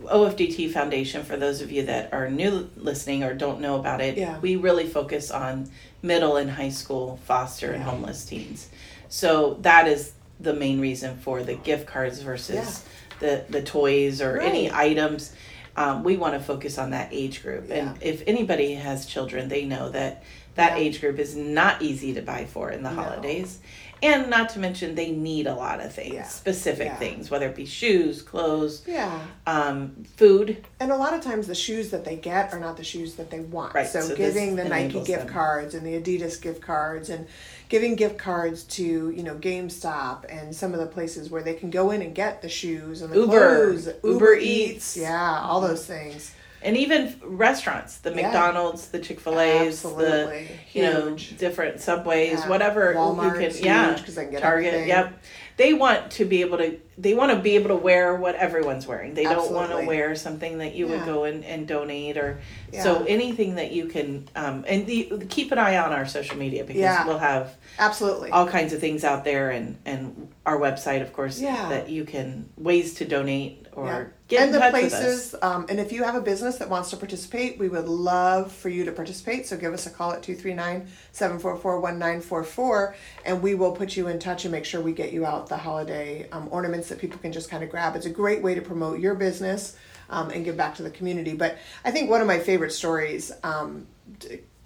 OFDT 0.03 0.69
Foundation, 0.74 1.24
for 1.24 1.38
those 1.38 1.62
of 1.62 1.72
you 1.72 1.86
that 1.86 2.12
are 2.12 2.29
new 2.29 2.69
listening 2.75 3.24
or 3.24 3.34
don't 3.34 3.62
know 3.62 3.79
about 3.79 4.01
it, 4.01 4.16
Yeah. 4.17 4.39
we 4.39 4.55
really 4.55 4.88
focus 4.88 5.29
on 5.31 5.69
middle 6.01 6.38
and 6.38 6.50
high 6.50 6.69
school 6.69 7.19
foster 7.25 7.71
and 7.71 7.83
homeless 7.83 8.25
teens. 8.25 8.67
So 9.09 9.57
that 9.62 9.88
is 9.88 10.13
the 10.39 10.53
main 10.53 10.79
reason 10.81 11.17
for 11.17 11.43
the 11.43 11.55
gift 11.55 11.86
cards 11.88 12.21
versus 12.21 12.83
the 13.19 13.45
the 13.50 13.62
toys 13.62 14.21
or 14.21 14.39
any 14.39 14.71
items. 14.71 15.33
Um, 15.75 16.03
we 16.03 16.17
want 16.17 16.33
to 16.33 16.39
focus 16.39 16.79
on 16.79 16.89
that 16.89 17.09
age 17.12 17.43
group, 17.43 17.69
and 17.69 17.95
if 18.01 18.24
anybody 18.25 18.74
has 18.74 19.05
children, 19.05 19.47
they 19.47 19.63
know 19.65 19.89
that 19.89 20.24
that 20.55 20.71
Yeah. 20.77 20.83
age 20.86 21.00
group 21.01 21.19
is 21.19 21.36
not 21.36 21.83
easy 21.83 22.13
to 22.15 22.21
buy 22.24 22.45
for 22.45 22.71
in 22.71 22.81
the 22.81 22.89
No. 22.91 23.01
holidays. 23.03 23.59
And 24.03 24.29
not 24.29 24.49
to 24.49 24.59
mention, 24.59 24.93
they 24.95 25.11
need 25.11 25.47
a 25.47 25.55
lot 25.55 25.79
of 25.79 25.91
things, 25.93 26.13
Yeah. 26.13 26.23
specific 26.27 26.85
Yeah. 26.87 26.95
things, 26.97 27.31
whether 27.31 27.47
it 27.47 27.55
be 27.55 27.65
shoes, 27.65 28.21
clothes, 28.21 28.83
Yeah. 28.85 29.19
um, 29.47 30.03
food. 30.17 30.63
And 30.79 30.91
a 30.91 30.95
lot 30.97 31.13
of 31.13 31.21
times 31.21 31.47
the 31.47 31.55
shoes 31.55 31.89
that 31.89 32.05
they 32.05 32.15
get 32.15 32.53
are 32.53 32.59
not 32.59 32.77
the 32.77 32.83
shoes 32.83 33.15
that 33.15 33.31
they 33.31 33.39
want. 33.39 33.73
Right, 33.73 33.87
So, 33.87 34.01
so 34.01 34.15
giving 34.15 34.55
the 34.55 34.65
Nike 34.65 35.01
gift 35.01 35.25
them. 35.25 35.33
cards 35.33 35.73
and 35.73 35.85
the 35.85 35.99
Adidas 35.99 36.39
gift 36.39 36.61
cards 36.61 37.09
and 37.09 37.25
giving 37.69 37.95
gift 37.95 38.17
cards 38.17 38.63
to, 38.63 38.83
you 39.09 39.23
know, 39.23 39.35
GameStop 39.35 40.25
and 40.29 40.55
some 40.55 40.73
of 40.73 40.79
the 40.79 40.85
places 40.85 41.29
where 41.29 41.41
they 41.41 41.53
can 41.55 41.69
go 41.69 41.91
in 41.91 42.01
and 42.01 42.13
get 42.13 42.41
the 42.41 42.49
shoes 42.49 43.01
and 43.01 43.11
the 43.11 43.17
Uber. 43.17 43.31
clothes. 43.73 43.89
Uber 44.03 44.35
Eats. 44.35 44.95
Eats. 44.95 44.97
Yeah, 44.97 45.41
all 45.41 45.59
those 45.59 45.85
things. 45.85 46.31
And 46.61 46.75
even 46.77 47.15
restaurants, 47.23 47.97
the 47.97 48.09
Yeah. 48.09 48.23
McDonald's, 48.23 48.87
the 48.89 48.99
Chick 48.99 49.19
Fil 49.19 49.39
A's, 49.39 49.81
the 49.81 49.89
Absolutely. 49.89 50.49
you 50.73 50.81
know 50.83 51.15
different 51.37 51.79
Subways, 51.81 52.39
Yeah. 52.39 52.49
whatever 52.49 52.91
you 52.93 53.31
can, 53.31 53.51
yeah, 53.63 53.89
huge 53.93 54.05
'cause 54.05 54.15
they 54.15 54.23
can 54.23 54.31
get 54.31 54.41
Target, 54.41 54.67
everything. 54.73 54.89
yep. 54.89 55.13
They 55.57 55.73
want 55.73 56.11
to 56.11 56.25
be 56.25 56.41
able 56.41 56.57
to. 56.59 56.79
They 56.99 57.13
want 57.13 57.31
to 57.31 57.37
be 57.39 57.55
able 57.55 57.69
to 57.69 57.75
wear 57.75 58.15
what 58.15 58.33
everyone's 58.35 58.87
wearing. 58.87 59.13
They 59.13 59.23
don't 59.23 59.51
want 59.51 59.69
to 59.71 59.85
wear 59.85 60.15
something 60.15 60.57
that 60.57 60.73
you 60.73 60.87
would 60.87 61.05
go 61.05 61.25
and, 61.25 61.45
and 61.45 61.67
donate 61.67 62.17
or 62.17 62.39
Yeah. 62.73 62.81
so 62.83 63.05
anything 63.07 63.55
that 63.55 63.71
you 63.71 63.85
can. 63.85 64.27
Um, 64.35 64.65
and 64.67 64.85
the, 64.87 65.25
keep 65.29 65.51
an 65.51 65.59
eye 65.59 65.77
on 65.77 65.93
our 65.93 66.07
social 66.07 66.37
media 66.37 66.63
because 66.63 66.81
Yeah. 66.81 67.05
we'll 67.05 67.19
have 67.19 67.55
Absolutely. 67.77 68.31
all 68.31 68.47
kinds 68.47 68.73
of 68.73 68.79
things 68.79 69.03
out 69.03 69.23
there 69.23 69.51
and 69.51 69.77
and 69.85 70.29
our 70.45 70.57
website 70.59 71.01
of 71.01 71.13
course 71.13 71.39
Yeah. 71.39 71.69
that 71.69 71.89
you 71.89 72.03
can 72.03 72.49
ways 72.57 72.95
to 72.95 73.05
donate 73.05 73.67
or 73.73 73.85
Yeah. 73.85 74.03
get 74.27 74.39
and 74.39 74.47
in 74.47 74.53
the 74.53 74.59
touch 74.59 74.73
with 74.73 74.83
us. 74.85 74.99
places, 74.99 75.35
um, 75.43 75.65
and 75.69 75.79
if 75.79 75.91
you 75.91 76.03
have 76.03 76.15
a 76.15 76.21
business 76.21 76.57
that 76.57 76.67
wants 76.69 76.89
to 76.89 76.97
participate, 76.97 77.59
we 77.59 77.69
would 77.69 77.87
love 77.87 78.51
for 78.51 78.69
you 78.69 78.83
to 78.85 78.91
participate. 78.91 79.45
So 79.45 79.55
give 79.55 79.71
us 79.73 79.85
a 79.85 79.91
call 79.91 80.11
at 80.13 80.23
239 80.23 80.87
744 81.11 81.79
1944 81.79 82.95
and 83.25 83.41
we 83.43 83.53
will 83.55 83.71
put 83.73 83.95
you 83.95 84.07
in 84.07 84.17
touch 84.19 84.45
and 84.45 84.51
make 84.51 84.65
sure 84.65 84.81
we 84.81 84.93
get 84.93 85.11
you 85.13 85.25
out 85.25 85.47
the 85.47 85.57
holiday 85.57 86.27
um, 86.31 86.47
ornaments 86.51 86.87
that 86.89 87.00
people 87.00 87.20
can 87.20 87.32
just 87.32 87.50
kind 87.50 87.63
of 87.63 87.70
grab. 87.70 87.96
It's 87.96 88.06
a 88.06 88.12
great 88.12 88.41
way 88.41 88.56
to 88.56 88.62
promote 88.62 89.00
your 89.00 89.15
business 89.15 89.75
um, 90.10 90.29
and 90.29 90.46
give 90.46 90.58
back 90.58 90.75
to 90.75 90.84
the 90.84 90.91
community. 90.91 91.34
But 91.34 91.58
I 91.84 91.91
think 91.91 92.10
one 92.10 92.22
of 92.22 92.27
my 92.27 92.39
favorite 92.39 92.72
stories. 92.72 93.32
Um, 93.44 93.88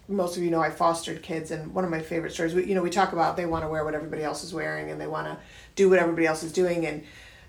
most 0.08 0.36
of 0.36 0.44
you 0.44 0.52
know 0.52 0.60
I 0.60 0.70
fostered 0.70 1.22
kids, 1.22 1.52
and 1.52 1.74
one 1.74 1.86
of 1.86 1.90
my 1.90 2.02
favorite 2.02 2.34
stories. 2.34 2.54
You 2.54 2.76
know, 2.76 2.82
we 2.82 2.90
talk 2.90 3.14
about 3.14 3.38
they 3.38 3.46
want 3.46 3.64
to 3.64 3.70
wear 3.70 3.86
what 3.86 3.96
everybody 3.96 4.24
else 4.24 4.44
is 4.44 4.54
wearing, 4.54 4.92
and 4.92 5.00
they 5.00 5.08
want 5.08 5.28
to 5.28 5.38
do 5.76 5.90
what 5.90 6.00
everybody 6.00 6.28
else 6.28 6.44
is 6.44 6.52
doing, 6.52 6.86
and 6.86 7.04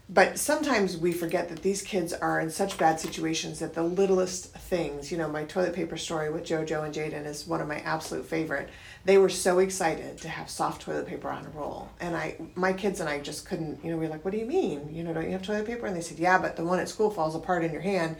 but 0.08 0.38
sometimes 0.38 0.96
we 0.96 1.12
forget 1.12 1.48
that 1.48 1.62
these 1.62 1.80
kids 1.80 2.12
are 2.12 2.40
in 2.40 2.50
such 2.50 2.76
bad 2.76 3.00
situations 3.00 3.60
that 3.60 3.72
the 3.72 3.82
littlest 3.82 4.52
things, 4.52 5.10
you 5.10 5.16
know, 5.16 5.28
my 5.28 5.44
toilet 5.44 5.74
paper 5.74 5.96
story 5.96 6.30
with 6.30 6.44
JoJo 6.44 6.84
and 6.84 6.94
Jaden 6.94 7.24
is 7.24 7.46
one 7.46 7.62
of 7.62 7.68
my 7.68 7.78
absolute 7.80 8.26
favorite. 8.26 8.68
They 9.04 9.18
were 9.18 9.28
so 9.28 9.58
excited 9.58 10.18
to 10.18 10.28
have 10.28 10.48
soft 10.48 10.82
toilet 10.82 11.06
paper 11.06 11.28
on 11.28 11.44
a 11.44 11.50
roll. 11.50 11.88
And 12.00 12.16
I 12.16 12.36
my 12.54 12.72
kids 12.72 13.00
and 13.00 13.08
I 13.08 13.20
just 13.20 13.46
couldn't, 13.46 13.84
you 13.84 13.90
know, 13.90 13.96
we 13.96 14.06
were 14.06 14.12
like, 14.12 14.24
What 14.24 14.32
do 14.32 14.38
you 14.38 14.46
mean? 14.46 14.94
You 14.94 15.02
know, 15.02 15.12
don't 15.12 15.24
you 15.24 15.32
have 15.32 15.42
toilet 15.42 15.66
paper? 15.66 15.86
And 15.86 15.96
they 15.96 16.00
said, 16.00 16.18
Yeah, 16.18 16.38
but 16.38 16.56
the 16.56 16.64
one 16.64 16.78
at 16.78 16.88
school 16.88 17.10
falls 17.10 17.34
apart 17.34 17.64
in 17.64 17.72
your 17.72 17.82
hand. 17.82 18.16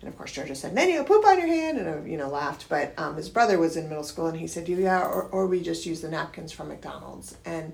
And 0.00 0.12
of 0.12 0.18
course, 0.18 0.32
Georgia 0.32 0.54
said, 0.54 0.76
then 0.76 0.90
you 0.90 1.02
poop 1.02 1.24
on 1.24 1.38
your 1.38 1.46
hand, 1.46 1.78
and 1.78 1.88
I, 1.88 2.06
you 2.06 2.18
know, 2.18 2.28
laughed. 2.28 2.68
But 2.68 2.92
um, 2.98 3.16
his 3.16 3.30
brother 3.30 3.58
was 3.58 3.78
in 3.78 3.88
middle 3.88 4.04
school, 4.04 4.26
and 4.26 4.38
he 4.38 4.46
said, 4.46 4.68
yeah, 4.68 5.00
or, 5.00 5.22
or 5.22 5.46
we 5.46 5.62
just 5.62 5.86
use 5.86 6.02
the 6.02 6.10
napkins 6.10 6.52
from 6.52 6.68
McDonald's. 6.68 7.38
And, 7.46 7.72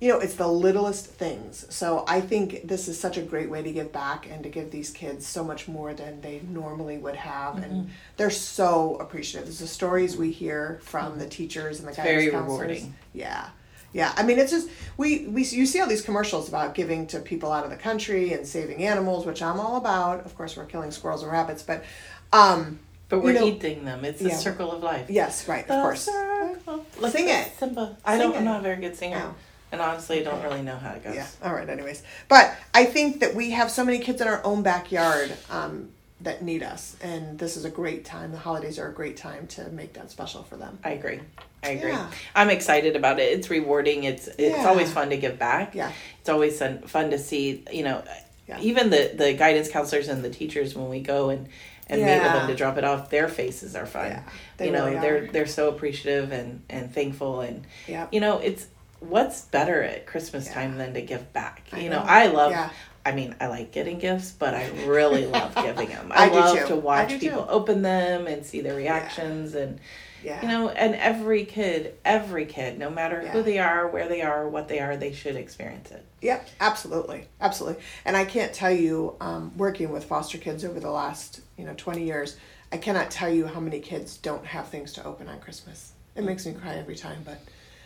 you 0.00 0.08
know, 0.08 0.18
it's 0.18 0.34
the 0.34 0.48
littlest 0.48 1.06
things. 1.06 1.64
So 1.74 2.04
I 2.06 2.20
think 2.20 2.66
this 2.66 2.88
is 2.88 2.98
such 3.00 3.16
a 3.16 3.22
great 3.22 3.48
way 3.48 3.62
to 3.62 3.72
give 3.72 3.92
back 3.92 4.28
and 4.30 4.42
to 4.42 4.48
give 4.50 4.70
these 4.70 4.90
kids 4.90 5.26
so 5.26 5.42
much 5.44 5.66
more 5.68 5.94
than 5.94 6.20
they 6.20 6.40
normally 6.48 6.98
would 6.98 7.16
have. 7.16 7.54
Mm-hmm. 7.54 7.64
And 7.64 7.90
they're 8.16 8.30
so 8.30 8.96
appreciative. 8.96 9.46
There's 9.46 9.60
the 9.60 9.66
stories 9.66 10.16
we 10.16 10.30
hear 10.30 10.80
from 10.82 11.18
the 11.18 11.26
teachers 11.28 11.78
and 11.78 11.88
the 11.88 11.92
guidance 11.92 12.06
very 12.22 12.30
counselors. 12.30 12.60
rewarding. 12.60 12.94
Yeah. 13.12 13.48
Yeah, 13.92 14.12
I 14.16 14.24
mean, 14.24 14.40
it's 14.40 14.50
just 14.50 14.68
we 14.96 15.28
we 15.28 15.44
you 15.44 15.66
see 15.66 15.80
all 15.80 15.86
these 15.86 16.02
commercials 16.02 16.48
about 16.48 16.74
giving 16.74 17.06
to 17.06 17.20
people 17.20 17.52
out 17.52 17.62
of 17.62 17.70
the 17.70 17.76
country 17.76 18.32
and 18.32 18.44
saving 18.44 18.82
animals, 18.84 19.24
which 19.24 19.40
I'm 19.40 19.60
all 19.60 19.76
about. 19.76 20.26
Of 20.26 20.36
course, 20.36 20.56
we're 20.56 20.64
killing 20.66 20.90
squirrels 20.90 21.22
and 21.22 21.30
rabbits, 21.30 21.62
but 21.62 21.84
um, 22.32 22.80
but 23.08 23.20
we're 23.22 23.34
you 23.34 23.38
know- 23.38 23.46
eating 23.46 23.84
them. 23.84 24.04
It's 24.04 24.18
the 24.20 24.30
Yeah. 24.30 24.36
circle 24.36 24.72
of 24.72 24.82
life. 24.82 25.08
yes, 25.08 25.46
right, 25.46 25.64
The 25.68 25.74
of 25.76 25.82
course. 25.82 26.06
circle. 26.06 26.84
Let's 26.98 27.14
Sing 27.14 27.28
it. 27.28 27.52
Simba. 27.56 27.96
I 28.04 28.18
don't. 28.18 28.34
I'm 28.36 28.44
not 28.44 28.58
a 28.58 28.62
very 28.64 28.80
good 28.80 28.96
singer, 28.96 29.22
Oh. 29.30 29.34
And 29.74 29.82
honestly, 29.82 30.20
I 30.20 30.22
don't 30.24 30.42
really 30.42 30.62
know 30.62 30.76
how 30.76 30.92
it 30.92 31.04
goes. 31.04 31.14
Yeah. 31.14 31.26
All 31.42 31.52
right. 31.52 31.68
Anyways, 31.68 32.02
but 32.28 32.54
I 32.72 32.84
think 32.84 33.20
that 33.20 33.34
we 33.34 33.50
have 33.50 33.70
so 33.70 33.84
many 33.84 33.98
kids 33.98 34.20
in 34.20 34.28
our 34.28 34.40
own 34.44 34.62
backyard 34.62 35.32
um, 35.50 35.90
that 36.20 36.42
need 36.42 36.62
us, 36.62 36.96
and 37.02 37.38
this 37.38 37.56
is 37.56 37.64
a 37.64 37.70
great 37.70 38.04
time. 38.04 38.32
The 38.32 38.38
holidays 38.38 38.78
are 38.78 38.88
a 38.88 38.92
great 38.92 39.16
time 39.16 39.46
to 39.48 39.68
make 39.70 39.92
that 39.94 40.10
special 40.10 40.42
for 40.44 40.56
them. 40.56 40.78
I 40.82 40.90
agree. 40.90 41.20
I 41.62 41.70
agree. 41.70 41.90
Yeah. 41.90 42.10
I'm 42.34 42.50
excited 42.50 42.94
about 42.96 43.18
it. 43.20 43.32
It's 43.36 43.50
rewarding. 43.50 44.04
It's 44.04 44.28
it's 44.28 44.56
Yeah. 44.56 44.66
always 44.68 44.90
fun 44.92 45.10
to 45.10 45.16
give 45.16 45.38
back. 45.38 45.74
Yeah. 45.74 45.90
It's 46.20 46.28
always 46.28 46.58
fun, 46.86 47.10
to 47.10 47.18
see, 47.18 47.64
you 47.72 47.82
know, 47.82 48.02
Yeah. 48.46 48.58
even 48.60 48.90
the 48.90 49.12
the 49.14 49.32
guidance 49.34 49.68
counselors 49.68 50.08
and 50.08 50.22
the 50.24 50.30
teachers 50.30 50.74
when 50.74 50.88
we 50.88 51.00
go 51.00 51.30
and 51.30 51.48
and 51.86 52.00
meet 52.00 52.14
with 52.14 52.32
them 52.32 52.46
to 52.48 52.54
drop 52.54 52.78
it 52.78 52.84
off, 52.84 53.10
their 53.10 53.28
faces 53.28 53.76
are 53.76 53.84
fun. 53.84 54.06
Yeah, 54.06 54.22
they 54.56 54.66
you 54.66 54.72
know, 54.72 54.86
really 54.86 55.00
they're 55.00 55.26
they're 55.32 55.46
so 55.46 55.68
appreciative 55.68 56.32
and 56.32 56.62
and 56.70 56.94
thankful 56.94 57.40
and 57.40 57.66
Yeah. 57.86 58.06
you 58.12 58.20
know, 58.20 58.38
it's 58.38 58.66
what's 59.08 59.42
better 59.42 59.82
at 59.82 60.06
Christmas 60.06 60.46
Yeah. 60.46 60.54
time 60.54 60.78
than 60.78 60.94
to 60.94 61.02
give 61.02 61.32
back. 61.32 61.62
I 61.72 61.80
you 61.80 61.90
know, 61.90 62.00
know. 62.00 62.06
I 62.08 62.26
love 62.26 62.50
Yeah. 62.52 62.70
I 63.06 63.12
mean, 63.12 63.34
I 63.38 63.48
like 63.48 63.70
getting 63.70 63.98
gifts, 63.98 64.30
but 64.32 64.54
I 64.54 64.68
really 64.86 65.26
love 65.26 65.54
giving 65.62 65.88
them. 65.90 66.10
I 66.14 66.26
I, 66.26 66.28
love 66.32 66.68
to 66.68 66.76
watch 66.76 67.20
people 67.20 67.42
too. 67.44 67.50
open 67.50 67.82
them 67.82 68.26
and 68.26 68.46
see 68.46 68.62
their 68.62 68.74
reactions 68.74 69.54
and 69.54 69.78
Yeah. 70.22 70.40
you 70.40 70.48
know, 70.48 70.70
and 70.70 70.94
every 70.94 71.44
kid, 71.44 71.96
every 72.02 72.46
kid, 72.46 72.78
no 72.78 72.88
matter 72.88 73.20
Yeah. 73.22 73.32
who 73.32 73.42
they 73.42 73.58
are, 73.58 73.86
where 73.88 74.08
they 74.08 74.22
are, 74.22 74.48
what 74.48 74.68
they 74.68 74.78
are, 74.80 74.96
they 74.96 75.12
should 75.12 75.36
experience 75.36 75.90
it. 75.90 76.02
Yep, 76.22 76.48
absolutely, 76.60 77.28
absolutely. 77.42 77.82
And 78.06 78.16
I 78.16 78.24
can't 78.24 78.54
tell 78.54 78.70
you, 78.72 79.16
um, 79.20 79.52
working 79.58 79.90
with 79.92 80.04
foster 80.04 80.38
kids 80.38 80.64
over 80.64 80.80
the 80.80 80.90
last 80.90 81.40
you 81.58 81.66
know 81.66 81.74
twenty 81.76 82.04
years, 82.04 82.36
I 82.72 82.78
cannot 82.78 83.10
tell 83.10 83.28
you 83.28 83.46
how 83.46 83.60
many 83.60 83.80
kids 83.80 84.16
don't 84.16 84.46
have 84.46 84.68
things 84.68 84.94
to 84.94 85.04
open 85.04 85.28
on 85.28 85.40
Christmas. 85.40 85.92
It 86.16 86.24
makes 86.24 86.46
me 86.46 86.54
cry 86.54 86.76
every 86.76 86.96
time. 86.96 87.20
But 87.22 87.38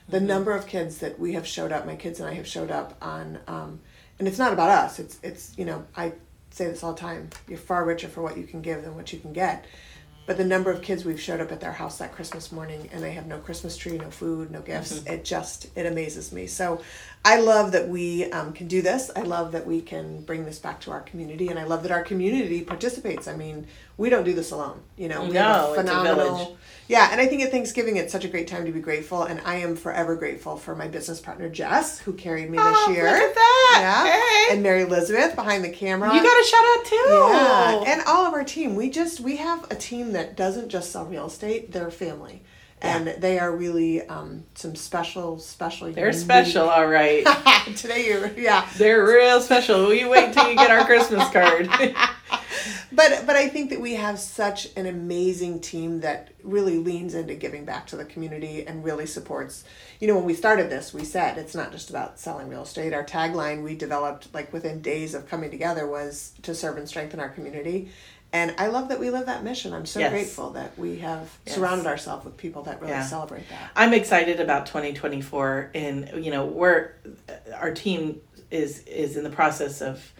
the 0.08 0.20
number 0.20 0.52
of 0.52 0.66
kids 0.66 0.98
that 0.98 1.18
we 1.18 1.34
have 1.34 1.46
showed 1.46 1.72
up, 1.72 1.86
my 1.86 1.96
kids 1.96 2.20
and 2.20 2.28
I 2.28 2.34
have 2.34 2.46
showed 2.46 2.70
up 2.70 2.96
on, 3.02 3.38
um, 3.46 3.80
and 4.18 4.26
it's 4.26 4.38
not 4.38 4.52
about 4.52 4.70
us. 4.70 4.98
It's 4.98 5.18
it's 5.22 5.52
you 5.56 5.64
know 5.64 5.84
I 5.96 6.12
say 6.50 6.66
this 6.66 6.82
all 6.82 6.94
the 6.94 7.00
time. 7.00 7.30
You're 7.46 7.58
far 7.58 7.84
richer 7.84 8.08
for 8.08 8.22
what 8.22 8.36
you 8.36 8.44
can 8.44 8.62
give 8.62 8.82
than 8.82 8.96
what 8.96 9.12
you 9.12 9.18
can 9.18 9.32
get. 9.32 9.66
But 10.28 10.36
the 10.36 10.44
number 10.44 10.70
of 10.70 10.82
kids 10.82 11.06
we've 11.06 11.18
showed 11.18 11.40
up 11.40 11.52
at 11.52 11.60
their 11.60 11.72
house 11.72 11.96
that 11.98 12.12
Christmas 12.12 12.52
morning 12.52 12.90
and 12.92 13.02
they 13.02 13.12
have 13.12 13.26
no 13.26 13.38
Christmas 13.38 13.78
tree, 13.78 13.96
no 13.96 14.10
food, 14.10 14.50
no 14.50 14.60
gifts, 14.60 15.02
it 15.06 15.24
just 15.24 15.68
it 15.74 15.86
amazes 15.86 16.32
me. 16.32 16.46
So 16.46 16.82
I 17.24 17.40
love 17.40 17.72
that 17.72 17.88
we 17.88 18.30
um, 18.32 18.52
can 18.52 18.68
do 18.68 18.82
this. 18.82 19.10
I 19.16 19.22
love 19.22 19.52
that 19.52 19.66
we 19.66 19.80
can 19.80 20.20
bring 20.20 20.44
this 20.44 20.58
back 20.58 20.82
to 20.82 20.90
our 20.90 21.00
community, 21.00 21.48
and 21.48 21.58
I 21.58 21.64
love 21.64 21.82
that 21.84 21.92
our 21.92 22.02
community 22.02 22.62
participates. 22.62 23.26
I 23.26 23.36
mean, 23.36 23.66
we 23.96 24.10
don't 24.10 24.24
do 24.24 24.34
this 24.34 24.50
alone. 24.50 24.82
You 24.98 25.08
know, 25.08 25.24
we 25.24 25.30
No, 25.30 25.74
it's 25.74 25.90
a 25.90 26.02
village. 26.02 26.57
Yeah, 26.88 27.08
and 27.12 27.20
I 27.20 27.26
think 27.26 27.42
at 27.42 27.50
Thanksgiving 27.50 27.96
it's 27.96 28.10
such 28.12 28.24
a 28.24 28.28
great 28.28 28.48
time 28.48 28.64
to 28.66 28.72
be 28.72 28.80
grateful, 28.80 29.22
and 29.22 29.40
I 29.44 29.56
am 29.56 29.76
forever 29.76 30.16
grateful 30.16 30.56
for 30.56 30.74
my 30.74 30.88
business 30.88 31.20
partner 31.20 31.48
Jess, 31.48 31.98
who 32.00 32.12
carried 32.14 32.50
me 32.50 32.56
this 32.58 32.66
Oh, 32.66 32.90
year. 32.90 33.04
look 33.04 33.22
at 33.22 33.34
that! 33.34 33.78
Yeah, 33.80 34.10
Hey. 34.10 34.54
and 34.54 34.62
Mary 34.62 34.82
Elizabeth 34.82 35.36
behind 35.36 35.62
the 35.64 35.68
camera. 35.68 36.12
You 36.14 36.22
got 36.22 36.40
a 36.40 36.44
shout 36.46 36.64
out 36.78 36.84
too. 36.84 37.84
Yeah, 37.86 37.92
and 37.92 38.02
all 38.08 38.26
of 38.26 38.32
our 38.32 38.42
team. 38.44 38.74
We 38.74 38.90
just 38.90 39.20
we 39.20 39.36
have 39.36 39.70
a 39.70 39.74
team 39.76 40.12
that 40.14 40.36
doesn't 40.36 40.68
just 40.70 40.90
sell 40.90 41.04
real 41.04 41.26
estate; 41.26 41.70
they're 41.72 41.90
family, 41.90 42.42
and 42.80 43.08
they 43.18 43.38
are 43.38 43.54
really 43.54 44.06
um, 44.08 44.44
some 44.54 44.74
special, 44.74 45.38
special. 45.38 45.92
They're 45.92 46.12
special, 46.12 46.68
all 46.70 46.86
right. 46.86 47.26
Today, 47.76 48.06
you're 48.06 48.28
yeah. 48.38 48.66
They're 48.78 49.04
real 49.04 49.40
special. 49.42 49.88
We 49.88 50.06
wait 50.06 50.32
till 50.32 50.48
you 50.48 50.56
get 50.56 50.70
our 50.70 50.84
Christmas 50.86 51.28
card. 51.30 51.68
but 52.92 53.24
but 53.26 53.36
I 53.36 53.48
think 53.48 53.70
that 53.70 53.80
we 53.80 53.94
have 53.94 54.18
such 54.18 54.68
an 54.76 54.86
amazing 54.86 55.60
team 55.60 56.00
that 56.00 56.30
really 56.42 56.78
leans 56.78 57.14
into 57.14 57.34
giving 57.34 57.64
back 57.64 57.86
to 57.88 57.96
the 57.96 58.04
community 58.04 58.66
and 58.66 58.84
really 58.84 59.06
supports. 59.06 59.64
You 60.00 60.08
know, 60.08 60.16
when 60.16 60.24
we 60.24 60.34
started 60.34 60.70
this, 60.70 60.94
we 60.94 61.04
said 61.04 61.38
it's 61.38 61.54
not 61.54 61.72
just 61.72 61.90
about 61.90 62.18
selling 62.18 62.48
real 62.48 62.62
estate. 62.62 62.92
Our 62.92 63.04
tagline 63.04 63.62
we 63.62 63.74
developed 63.76 64.32
like 64.34 64.52
within 64.52 64.80
days 64.80 65.14
of 65.14 65.28
coming 65.28 65.50
together 65.50 65.86
was 65.86 66.32
to 66.42 66.54
serve 66.54 66.76
and 66.76 66.88
strengthen 66.88 67.20
our 67.20 67.28
community. 67.28 67.90
And 68.30 68.54
I 68.58 68.66
love 68.66 68.90
that 68.90 69.00
we 69.00 69.08
live 69.08 69.24
that 69.24 69.42
mission. 69.42 69.72
I'm 69.72 69.86
so 69.86 70.00
Yes. 70.00 70.10
grateful 70.10 70.50
that 70.50 70.78
we 70.78 70.98
have 70.98 71.30
Yes. 71.46 71.54
surrounded 71.54 71.86
ourselves 71.86 72.26
with 72.26 72.36
people 72.36 72.62
that 72.64 72.78
really 72.80 72.92
Yeah. 72.92 73.06
celebrate 73.06 73.48
that. 73.48 73.70
I'm 73.74 73.94
excited 73.94 74.38
about 74.38 74.66
2024, 74.66 75.70
and 75.74 76.10
you 76.22 76.30
know, 76.30 76.44
we're 76.44 76.90
our 77.54 77.72
team 77.72 78.20
is 78.50 78.80
is 78.80 79.16
in 79.16 79.24
the 79.24 79.30
process 79.30 79.80
of 79.80 80.12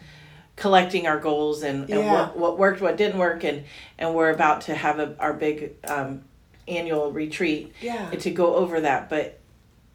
collecting 0.58 1.06
our 1.06 1.18
goals 1.18 1.62
and, 1.62 1.82
and 1.88 2.00
Yeah. 2.00 2.12
what, 2.12 2.36
what 2.36 2.58
worked, 2.58 2.80
what 2.80 2.96
didn't 2.96 3.18
work, 3.18 3.44
and 3.44 3.64
and 3.98 4.14
we're 4.14 4.30
about 4.30 4.62
to 4.62 4.74
have 4.74 4.98
a, 4.98 5.14
our 5.18 5.32
big 5.32 5.74
um, 5.86 6.22
annual 6.66 7.12
retreat 7.12 7.72
Yeah. 7.80 8.10
to 8.10 8.30
go 8.30 8.56
over 8.56 8.80
that. 8.82 9.08
But 9.08 9.38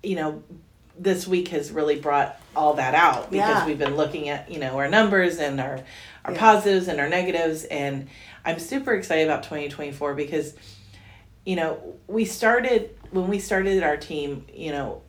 you 0.01 0.15
know, 0.15 0.41
this 0.97 1.27
week 1.27 1.49
has 1.49 1.71
really 1.71 1.99
brought 1.99 2.39
all 2.55 2.75
that 2.75 2.93
out 2.95 3.29
because 3.29 3.49
Yeah. 3.49 3.65
we've 3.65 3.79
been 3.79 3.95
looking 3.95 4.29
at 4.29 4.49
you 4.49 4.59
know 4.59 4.77
our 4.77 4.87
numbers 4.87 5.37
and 5.39 5.59
our 5.59 5.79
our 6.25 6.33
Yeah. 6.33 6.39
positives 6.39 6.87
and 6.87 6.99
our 7.01 7.09
negatives, 7.09 7.65
and 7.65 8.07
I'm 8.45 8.59
super 8.59 8.93
excited 8.93 9.25
about 9.27 9.43
2024 9.43 10.13
because 10.13 10.53
you 11.45 11.55
know 11.55 11.95
we 12.07 12.25
started 12.25 12.95
when 13.11 13.27
we 13.27 13.39
started 13.39 13.83
our 13.83 13.97
team 13.97 14.45
you 14.53 14.71
know 14.71 15.01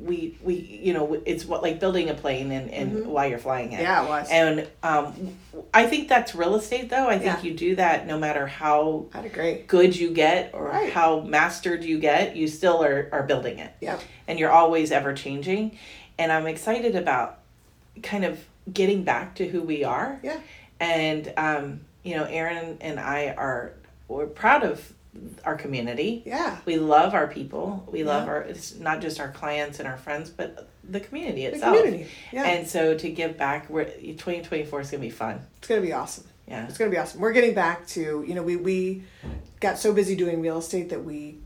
we 0.00 0.36
we 0.42 0.54
you 0.54 0.92
know 0.92 1.20
it's 1.26 1.44
what 1.44 1.62
like 1.62 1.78
building 1.78 2.08
a 2.10 2.14
plane 2.14 2.50
and 2.50 2.70
and 2.70 3.06
while 3.06 3.28
you're 3.28 3.38
flying 3.38 3.72
it 3.72 3.76
Mm-hmm. 3.76 3.82
Yeah, 3.84 4.04
it 4.04 4.08
was. 4.08 4.28
and 4.30 4.68
um 4.82 5.36
i 5.74 5.86
think 5.86 6.08
that's 6.08 6.34
real 6.34 6.56
estate 6.56 6.88
though 6.90 7.06
i 7.08 7.18
think 7.18 7.42
Yeah. 7.42 7.42
you 7.42 7.54
do 7.54 7.76
that 7.76 8.06
no 8.06 8.18
matter 8.18 8.46
how 8.46 9.06
I'd 9.14 9.26
agree. 9.26 9.62
good 9.66 9.94
you 9.96 10.10
get 10.10 10.50
or 10.54 10.64
Right. 10.68 10.92
how 10.92 11.20
mastered 11.20 11.84
you 11.84 11.98
get 11.98 12.36
you 12.36 12.48
still 12.48 12.82
are, 12.82 13.08
are 13.12 13.22
building 13.22 13.58
it 13.58 13.72
Yeah. 13.80 13.98
and 14.26 14.38
you're 14.38 14.50
always 14.50 14.90
ever 14.90 15.12
changing 15.14 15.78
and 16.18 16.32
i'm 16.32 16.46
excited 16.46 16.96
about 16.96 17.38
kind 18.02 18.24
of 18.24 18.44
getting 18.72 19.04
back 19.04 19.34
to 19.36 19.46
who 19.48 19.62
we 19.62 19.84
are 19.84 20.18
Yeah. 20.22 20.38
and 20.80 21.32
um 21.36 21.80
you 22.02 22.16
know 22.16 22.24
erin 22.24 22.78
and 22.80 22.98
i 22.98 23.28
are 23.36 23.74
we're 24.08 24.26
proud 24.26 24.64
of 24.64 24.92
our 25.44 25.54
community 25.56 26.22
Yeah. 26.24 26.56
we 26.64 26.76
love 26.76 27.12
our 27.14 27.26
people. 27.26 27.86
We 27.90 28.02
love 28.02 28.28
our 28.28 28.40
it's 28.42 28.76
not 28.76 29.00
just 29.02 29.20
our 29.20 29.28
clients 29.30 29.78
and 29.78 29.86
our 29.86 29.96
friends, 29.98 30.30
but 30.30 30.68
the 30.88 31.00
community 31.00 31.42
The 31.46 31.54
itself. 31.54 31.76
community. 31.76 32.08
Yeah. 32.32 32.44
And 32.46 32.66
so 32.66 32.96
to 32.96 33.10
give 33.10 33.36
back, 33.36 33.68
we're 33.68 33.84
2024 33.84 34.80
is 34.80 34.90
gonna 34.90 35.00
be 35.02 35.10
fun. 35.10 35.40
it's 35.58 35.68
gonna 35.68 35.80
be 35.82 35.92
awesome. 35.92 36.24
Yeah. 36.48 36.66
It's 36.66 36.78
gonna 36.78 36.90
be 36.90 36.98
awesome. 36.98 37.20
We're 37.20 37.32
getting 37.32 37.54
back 37.54 37.86
to 37.88 38.24
you 38.26 38.34
know 38.34 38.42
we 38.42 38.56
we 38.56 39.02
got 39.60 39.78
so 39.78 39.92
busy 39.92 40.16
doing 40.16 40.40
real 40.40 40.58
estate 40.58 40.88
that 40.88 41.04
we 41.04 41.38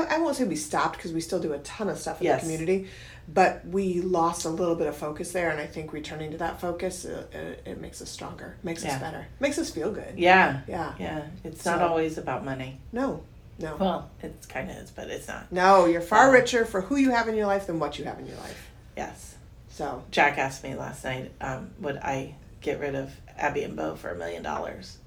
I, 0.00 0.16
I 0.16 0.18
won't 0.18 0.36
say 0.36 0.44
we 0.44 0.56
stopped 0.56 0.96
because 0.96 1.12
we 1.12 1.20
still 1.20 1.40
do 1.40 1.52
a 1.52 1.58
ton 1.58 1.88
of 1.88 1.98
stuff 1.98 2.20
in 2.20 2.26
Yes. 2.26 2.40
the 2.42 2.46
community, 2.46 2.88
but 3.32 3.66
we 3.66 4.00
lost 4.00 4.44
a 4.44 4.50
little 4.50 4.74
bit 4.74 4.86
of 4.86 4.96
focus 4.96 5.32
there, 5.32 5.50
and 5.50 5.60
I 5.60 5.66
think 5.66 5.92
returning 5.92 6.30
to 6.32 6.38
that 6.38 6.60
focus 6.60 7.04
uh, 7.04 7.24
it, 7.32 7.62
it 7.66 7.80
makes 7.80 8.00
us 8.02 8.10
stronger, 8.10 8.56
makes 8.62 8.84
Yeah. 8.84 8.94
us 8.96 9.00
better, 9.00 9.26
makes 9.40 9.58
us 9.58 9.70
feel 9.70 9.90
good. 9.92 10.14
Yeah. 10.18 10.60
Yeah. 10.68 10.94
Yeah. 10.98 11.22
It's 11.44 11.64
not 11.64 11.80
always 11.80 12.18
about 12.18 12.44
money. 12.44 12.80
No, 12.92 13.22
no, 13.58 13.76
Well, 13.78 14.10
it's 14.22 14.46
kind 14.46 14.70
of 14.70 14.76
is, 14.76 14.90
but 14.90 15.08
it's 15.08 15.28
not. 15.28 15.50
no. 15.52 15.86
You're 15.86 16.00
far 16.00 16.26
Yeah. 16.26 16.40
richer 16.40 16.64
for 16.64 16.80
who 16.82 16.96
you 16.96 17.10
have 17.10 17.28
in 17.28 17.34
your 17.34 17.46
life 17.46 17.66
than 17.66 17.78
what 17.78 17.98
you 17.98 18.04
have 18.04 18.18
in 18.18 18.26
your 18.26 18.36
life. 18.38 18.70
Yes. 18.96 19.34
So 19.70 20.02
Jack 20.10 20.38
asked 20.38 20.62
me 20.64 20.74
last 20.74 21.02
night, 21.04 21.32
um, 21.40 21.70
would 21.80 21.96
I 21.98 22.34
get 22.60 22.78
rid 22.80 22.94
of 22.94 23.10
Abby 23.36 23.62
and 23.64 23.74
Bo 23.76 23.96
for 23.96 24.10
a 24.10 24.16
million 24.16 24.42
dollars? 24.42 24.98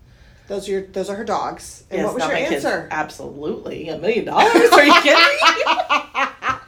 Those 0.47 0.67
are 0.67 0.71
your 0.71 0.81
those 0.87 1.09
are 1.09 1.15
her 1.15 1.23
dogs. 1.25 1.83
And 1.89 1.99
Yes, 1.99 2.05
what 2.05 2.15
was 2.15 2.23
your 2.23 2.33
my 2.33 2.39
kids. 2.39 2.65
answer? 2.65 2.87
Absolutely, 2.91 3.89
a 3.89 3.97
million 3.97 4.25
dollars. 4.25 4.53
Are 4.71 4.83
you 4.85 4.93
kidding 5.01 5.13
me? 5.13 5.39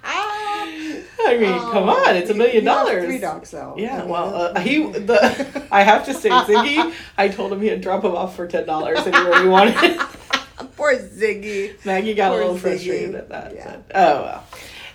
I 1.21 1.37
mean, 1.39 1.59
come 1.71 1.89
on, 1.89 2.15
it's 2.15 2.29
a 2.29 2.33
million 2.33 2.63
dollars. 2.65 3.05
Three 3.05 3.19
dogs 3.19 3.51
though. 3.51 3.75
Yeah, 3.77 4.03
well, 4.05 4.33
uh, 4.55 4.59
he 4.59 4.83
the 4.91 5.67
I 5.71 5.83
have 5.83 6.05
to 6.05 6.13
say 6.13 6.29
Ziggy. 6.29 6.93
I 7.17 7.27
told 7.27 7.51
him 7.53 7.61
he'd 7.61 7.81
drop 7.81 8.03
him 8.03 8.15
off 8.15 8.35
for 8.35 8.47
ten 8.47 8.65
dollars 8.65 8.99
anywhere 8.99 9.41
he 9.43 9.47
wanted. 9.47 9.97
Poor 10.75 10.95
Ziggy. 10.97 11.83
Maggie 11.85 12.13
got 12.13 12.29
Poor 12.31 12.41
a 12.41 12.45
little 12.45 12.57
Ziggy. 12.57 12.61
frustrated 12.61 13.15
at 13.15 13.29
that. 13.29 13.53
Yeah. 13.55 13.77
but- 13.87 13.95
oh 13.95 14.21
well. 14.23 14.43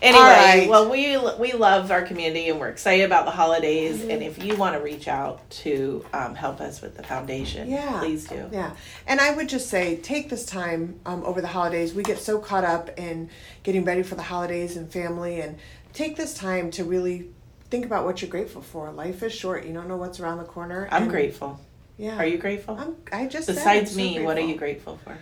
Anyway, 0.04 0.22
right. 0.22 0.68
well, 0.68 0.90
we 0.90 1.16
we 1.38 1.52
love 1.54 1.90
our 1.90 2.02
community 2.02 2.48
and 2.50 2.60
we're 2.60 2.68
excited 2.68 3.04
about 3.04 3.24
the 3.24 3.30
holidays. 3.30 4.00
Mm-hmm. 4.00 4.10
And 4.10 4.22
if 4.22 4.42
you 4.42 4.54
want 4.56 4.76
to 4.76 4.80
reach 4.82 5.08
out 5.08 5.48
to 5.64 6.04
um, 6.12 6.34
help 6.34 6.60
us 6.60 6.82
with 6.82 6.96
the 6.96 7.02
foundation, 7.02 7.70
Yeah. 7.70 8.00
please 8.00 8.26
do. 8.28 8.48
Yeah, 8.52 8.76
and 9.06 9.20
I 9.20 9.34
would 9.34 9.48
just 9.48 9.68
say 9.70 9.96
take 9.96 10.28
this 10.28 10.44
time 10.44 11.00
um, 11.06 11.24
over 11.24 11.40
the 11.40 11.48
holidays. 11.48 11.94
We 11.94 12.02
get 12.02 12.18
so 12.18 12.38
caught 12.38 12.64
up 12.64 12.98
in 12.98 13.30
getting 13.62 13.84
ready 13.84 14.02
for 14.02 14.14
the 14.14 14.22
holidays 14.22 14.76
and 14.76 14.92
family, 14.92 15.40
and 15.40 15.56
take 15.94 16.16
this 16.16 16.34
time 16.34 16.70
to 16.72 16.84
really 16.84 17.30
think 17.70 17.86
about 17.86 18.04
what 18.04 18.20
you're 18.20 18.30
grateful 18.30 18.60
for. 18.62 18.92
Life 18.92 19.22
is 19.22 19.32
short; 19.32 19.64
you 19.64 19.72
don't 19.72 19.88
know 19.88 19.96
what's 19.96 20.20
around 20.20 20.38
the 20.38 20.44
corner. 20.44 20.86
I'm 20.92 21.08
grateful. 21.08 21.58
Yeah, 21.96 22.16
Are 22.16 22.26
you 22.26 22.38
grateful? 22.38 22.76
I'm. 22.76 22.96
I 23.12 23.26
just 23.26 23.46
Besides 23.46 23.92
so 23.92 23.96
me, 23.96 24.20
what 24.22 24.36
are 24.36 24.40
you 24.42 24.56
grateful 24.56 24.98
for? 25.04 25.16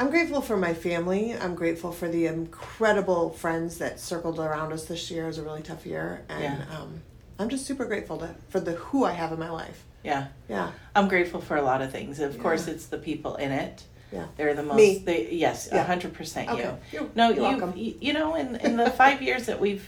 I'm 0.00 0.08
grateful 0.08 0.40
for 0.40 0.56
my 0.56 0.72
family. 0.72 1.34
I'm 1.34 1.54
grateful 1.54 1.92
for 1.92 2.08
the 2.08 2.24
incredible 2.26 3.30
friends 3.30 3.76
that 3.78 4.00
circled 4.00 4.38
around 4.40 4.72
us 4.72 4.86
this 4.86 5.10
year. 5.10 5.24
It 5.24 5.26
was 5.28 5.38
a 5.38 5.42
really 5.42 5.60
tough 5.62 5.84
year, 5.84 6.22
and 6.30 6.42
Yeah. 6.42 6.78
um, 6.78 7.02
I'm 7.38 7.50
just 7.50 7.66
super 7.66 7.84
grateful 7.84 8.16
to 8.18 8.34
for 8.48 8.60
the 8.60 8.72
who 8.72 9.04
I 9.04 9.12
have 9.12 9.30
in 9.30 9.38
my 9.38 9.50
life. 9.50 9.84
Yeah, 10.02 10.28
Yeah, 10.48 10.70
I'm 10.96 11.08
grateful 11.08 11.42
for 11.42 11.58
a 11.58 11.62
lot 11.62 11.82
of 11.82 11.92
things. 11.92 12.18
Of 12.18 12.38
course, 12.38 12.66
it's 12.66 12.86
the 12.86 12.96
people 12.96 13.36
in 13.36 13.52
it. 13.52 13.82
yeah. 14.10 14.24
They're 14.38 14.54
the 14.54 14.62
most. 14.62 14.76
Me. 14.78 15.02
They, 15.04 15.28
yes, 15.32 15.70
a 15.70 15.74
Yeah. 15.74 15.84
hundred 15.84 16.14
percent 16.14 16.48
you. 16.48 16.54
Okay. 16.54 16.74
You're- 16.92 17.08
No, 17.14 17.26
you're 17.28 17.36
you, 17.36 17.42
welcome. 17.42 17.74
you. 17.76 17.94
You 18.00 18.12
know, 18.14 18.34
in 18.36 18.56
in 18.56 18.78
the 18.78 18.90
five 18.90 19.20
years 19.20 19.44
that 19.46 19.60
we've, 19.60 19.86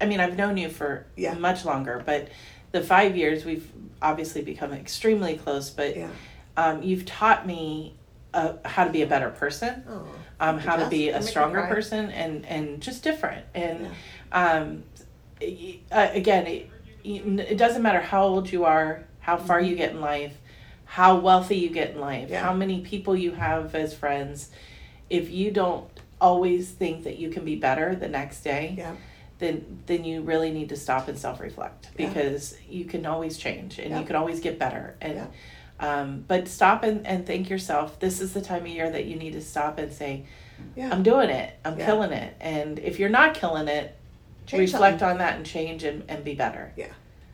I 0.00 0.06
mean, 0.06 0.20
I've 0.20 0.36
known 0.38 0.56
you 0.56 0.70
for 0.70 1.04
Yeah. 1.16 1.34
much 1.34 1.66
longer, 1.66 2.02
but 2.04 2.28
the 2.72 2.80
five 2.80 3.14
years 3.14 3.44
we've 3.44 3.70
obviously 4.00 4.40
become 4.40 4.72
extremely 4.72 5.36
close. 5.36 5.68
But 5.68 5.94
Yeah. 5.98 6.08
um, 6.56 6.82
you've 6.82 7.04
taught 7.04 7.46
me 7.46 7.94
uh, 8.34 8.54
how 8.64 8.84
to 8.84 8.90
be 8.90 9.02
a 9.02 9.06
better 9.06 9.30
person, 9.30 9.82
Oh, 9.88 10.06
um, 10.40 10.58
how 10.58 10.76
to 10.76 10.88
be 10.88 11.08
a 11.10 11.22
stronger 11.22 11.62
person, 11.66 12.10
and 12.10 12.46
and 12.46 12.80
just 12.80 13.02
different. 13.02 13.44
And 13.54 13.88
um, 14.32 14.84
uh, 15.92 16.08
again, 16.12 16.46
it, 16.46 16.70
it 17.04 17.56
doesn't 17.58 17.82
matter 17.82 18.00
how 18.00 18.24
old 18.24 18.50
you 18.52 18.64
are, 18.64 19.04
how 19.20 19.36
far 19.36 19.60
you 19.60 19.74
get 19.76 19.90
in 19.92 20.00
life, 20.00 20.34
how 20.84 21.16
wealthy 21.18 21.56
you 21.56 21.70
get 21.70 21.90
in 21.92 22.00
life, 22.00 22.24
Mm-hmm. 22.24 22.32
Yeah. 22.32 22.42
how 22.44 22.52
many 22.54 22.80
people 22.80 23.16
you 23.16 23.32
have 23.32 23.74
as 23.74 23.94
friends. 23.94 24.50
If 25.08 25.30
you 25.30 25.50
don't 25.50 25.88
always 26.20 26.70
think 26.70 27.04
that 27.04 27.16
you 27.18 27.30
can 27.30 27.44
be 27.44 27.56
better 27.56 27.94
the 27.96 28.08
next 28.08 28.42
day, 28.42 28.74
Yeah. 28.78 28.94
then 29.38 29.82
then 29.86 30.04
you 30.04 30.20
really 30.22 30.50
need 30.52 30.68
to 30.68 30.76
stop 30.76 31.08
and 31.08 31.18
self 31.18 31.40
reflect 31.40 31.88
Yeah. 31.98 32.06
because 32.08 32.56
you 32.68 32.84
can 32.84 33.06
always 33.06 33.36
change 33.38 33.78
and 33.78 33.90
Yeah. 33.90 34.00
you 34.00 34.06
can 34.06 34.16
always 34.16 34.40
get 34.40 34.58
better 34.58 34.94
and. 35.00 35.28
Um, 35.80 36.24
but 36.28 36.46
stop 36.46 36.82
and, 36.84 37.06
and 37.06 37.26
thank 37.26 37.48
yourself. 37.50 37.98
This 37.98 38.20
is 38.20 38.32
the 38.34 38.40
time 38.42 38.62
of 38.62 38.68
year 38.68 38.90
that 38.90 39.06
you 39.06 39.16
need 39.16 39.32
to 39.32 39.40
stop 39.40 39.78
and 39.78 39.92
say, 39.92 40.26
Yeah. 40.76 40.90
I'm 40.92 41.02
doing 41.02 41.30
it. 41.30 41.54
I'm 41.64 41.78
Yeah. 41.78 41.86
killing 41.86 42.12
it. 42.12 42.36
And 42.40 42.78
if 42.78 42.98
you're 42.98 43.08
not 43.08 43.34
killing 43.34 43.66
it, 43.66 43.96
Change 44.46 44.72
reflect 44.72 45.00
something. 45.00 45.08
on 45.12 45.18
that 45.18 45.36
and 45.36 45.46
change 45.46 45.82
and, 45.84 46.04
and 46.08 46.22
be 46.22 46.34
better. 46.34 46.72
Yeah, 46.76 46.92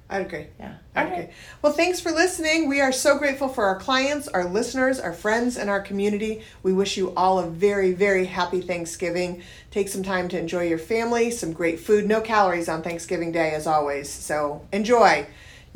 I'd 0.09 0.27
agree. 0.27 0.47
Yeah. 0.61 0.75
I'd 0.95 1.11
agree. 1.13 1.29
Well, 1.63 1.73
thanks 1.73 1.99
for 1.99 2.13
listening. 2.13 2.69
We 2.69 2.81
are 2.81 2.93
so 2.93 3.19
grateful 3.19 3.49
for 3.49 3.65
our 3.65 3.79
clients, 3.81 4.29
our 4.29 4.45
listeners, 4.45 5.01
our 5.01 5.13
friends, 5.13 5.57
and 5.57 5.69
our 5.69 5.81
community. 5.81 6.43
We 6.63 6.73
wish 6.73 6.97
you 6.97 7.13
all 7.17 7.39
a 7.41 7.47
very, 7.49 7.93
very 7.93 8.27
happy 8.27 8.61
Thanksgiving. 8.61 9.43
Take 9.73 9.89
some 9.89 10.03
time 10.05 10.29
to 10.29 10.39
enjoy 10.39 10.69
your 10.69 10.79
family, 10.79 11.31
some 11.33 11.53
great 11.53 11.81
food. 11.81 12.07
No 12.07 12.21
calories 12.21 12.69
on 12.69 12.83
Thanksgiving 12.83 13.33
Day, 13.33 13.51
as 13.53 13.67
always. 13.67 14.09
So 14.09 14.65
enjoy. 14.73 15.27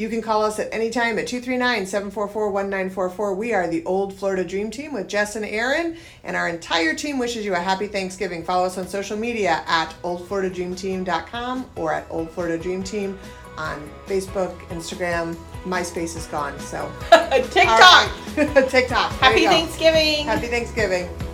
You 0.00 0.08
can 0.08 0.22
call 0.22 0.42
us 0.42 0.58
at 0.58 0.72
any 0.72 0.88
time 0.88 1.18
at 1.18 1.26
239 1.26 1.84
744 1.84 2.50
1944. 2.50 3.34
We 3.34 3.52
are 3.52 3.68
the 3.68 3.84
Old 3.84 4.14
Florida 4.14 4.42
Dream 4.42 4.70
Team 4.70 4.94
with 4.94 5.08
Jess 5.08 5.36
and 5.36 5.44
Erin, 5.44 5.98
and 6.24 6.36
our 6.36 6.48
entire 6.48 6.94
team 6.94 7.18
wishes 7.18 7.44
you 7.44 7.52
a 7.52 7.58
happy 7.58 7.86
Thanksgiving. 7.86 8.42
Follow 8.42 8.64
us 8.64 8.78
on 8.78 8.88
social 8.88 9.18
media 9.18 9.62
at 9.66 9.90
oldfloridadreamteam.com 10.02 11.70
or 11.76 11.92
at 11.92 12.06
Old 12.08 12.30
Florida 12.30 12.56
Dream 12.56 12.82
Team 12.82 13.18
on 13.58 13.90
Facebook, 14.06 14.58
Instagram. 14.68 15.36
MySpace 15.66 16.16
is 16.16 16.24
gone, 16.28 16.58
so. 16.60 16.90
TikTok. 17.50 18.10
TikTok. 18.70 19.10
There 19.20 19.32
Happy. 19.32 19.44
Thanksgiving. 19.44 20.24
Happy 20.24 20.46
Thanksgiving. 20.46 21.29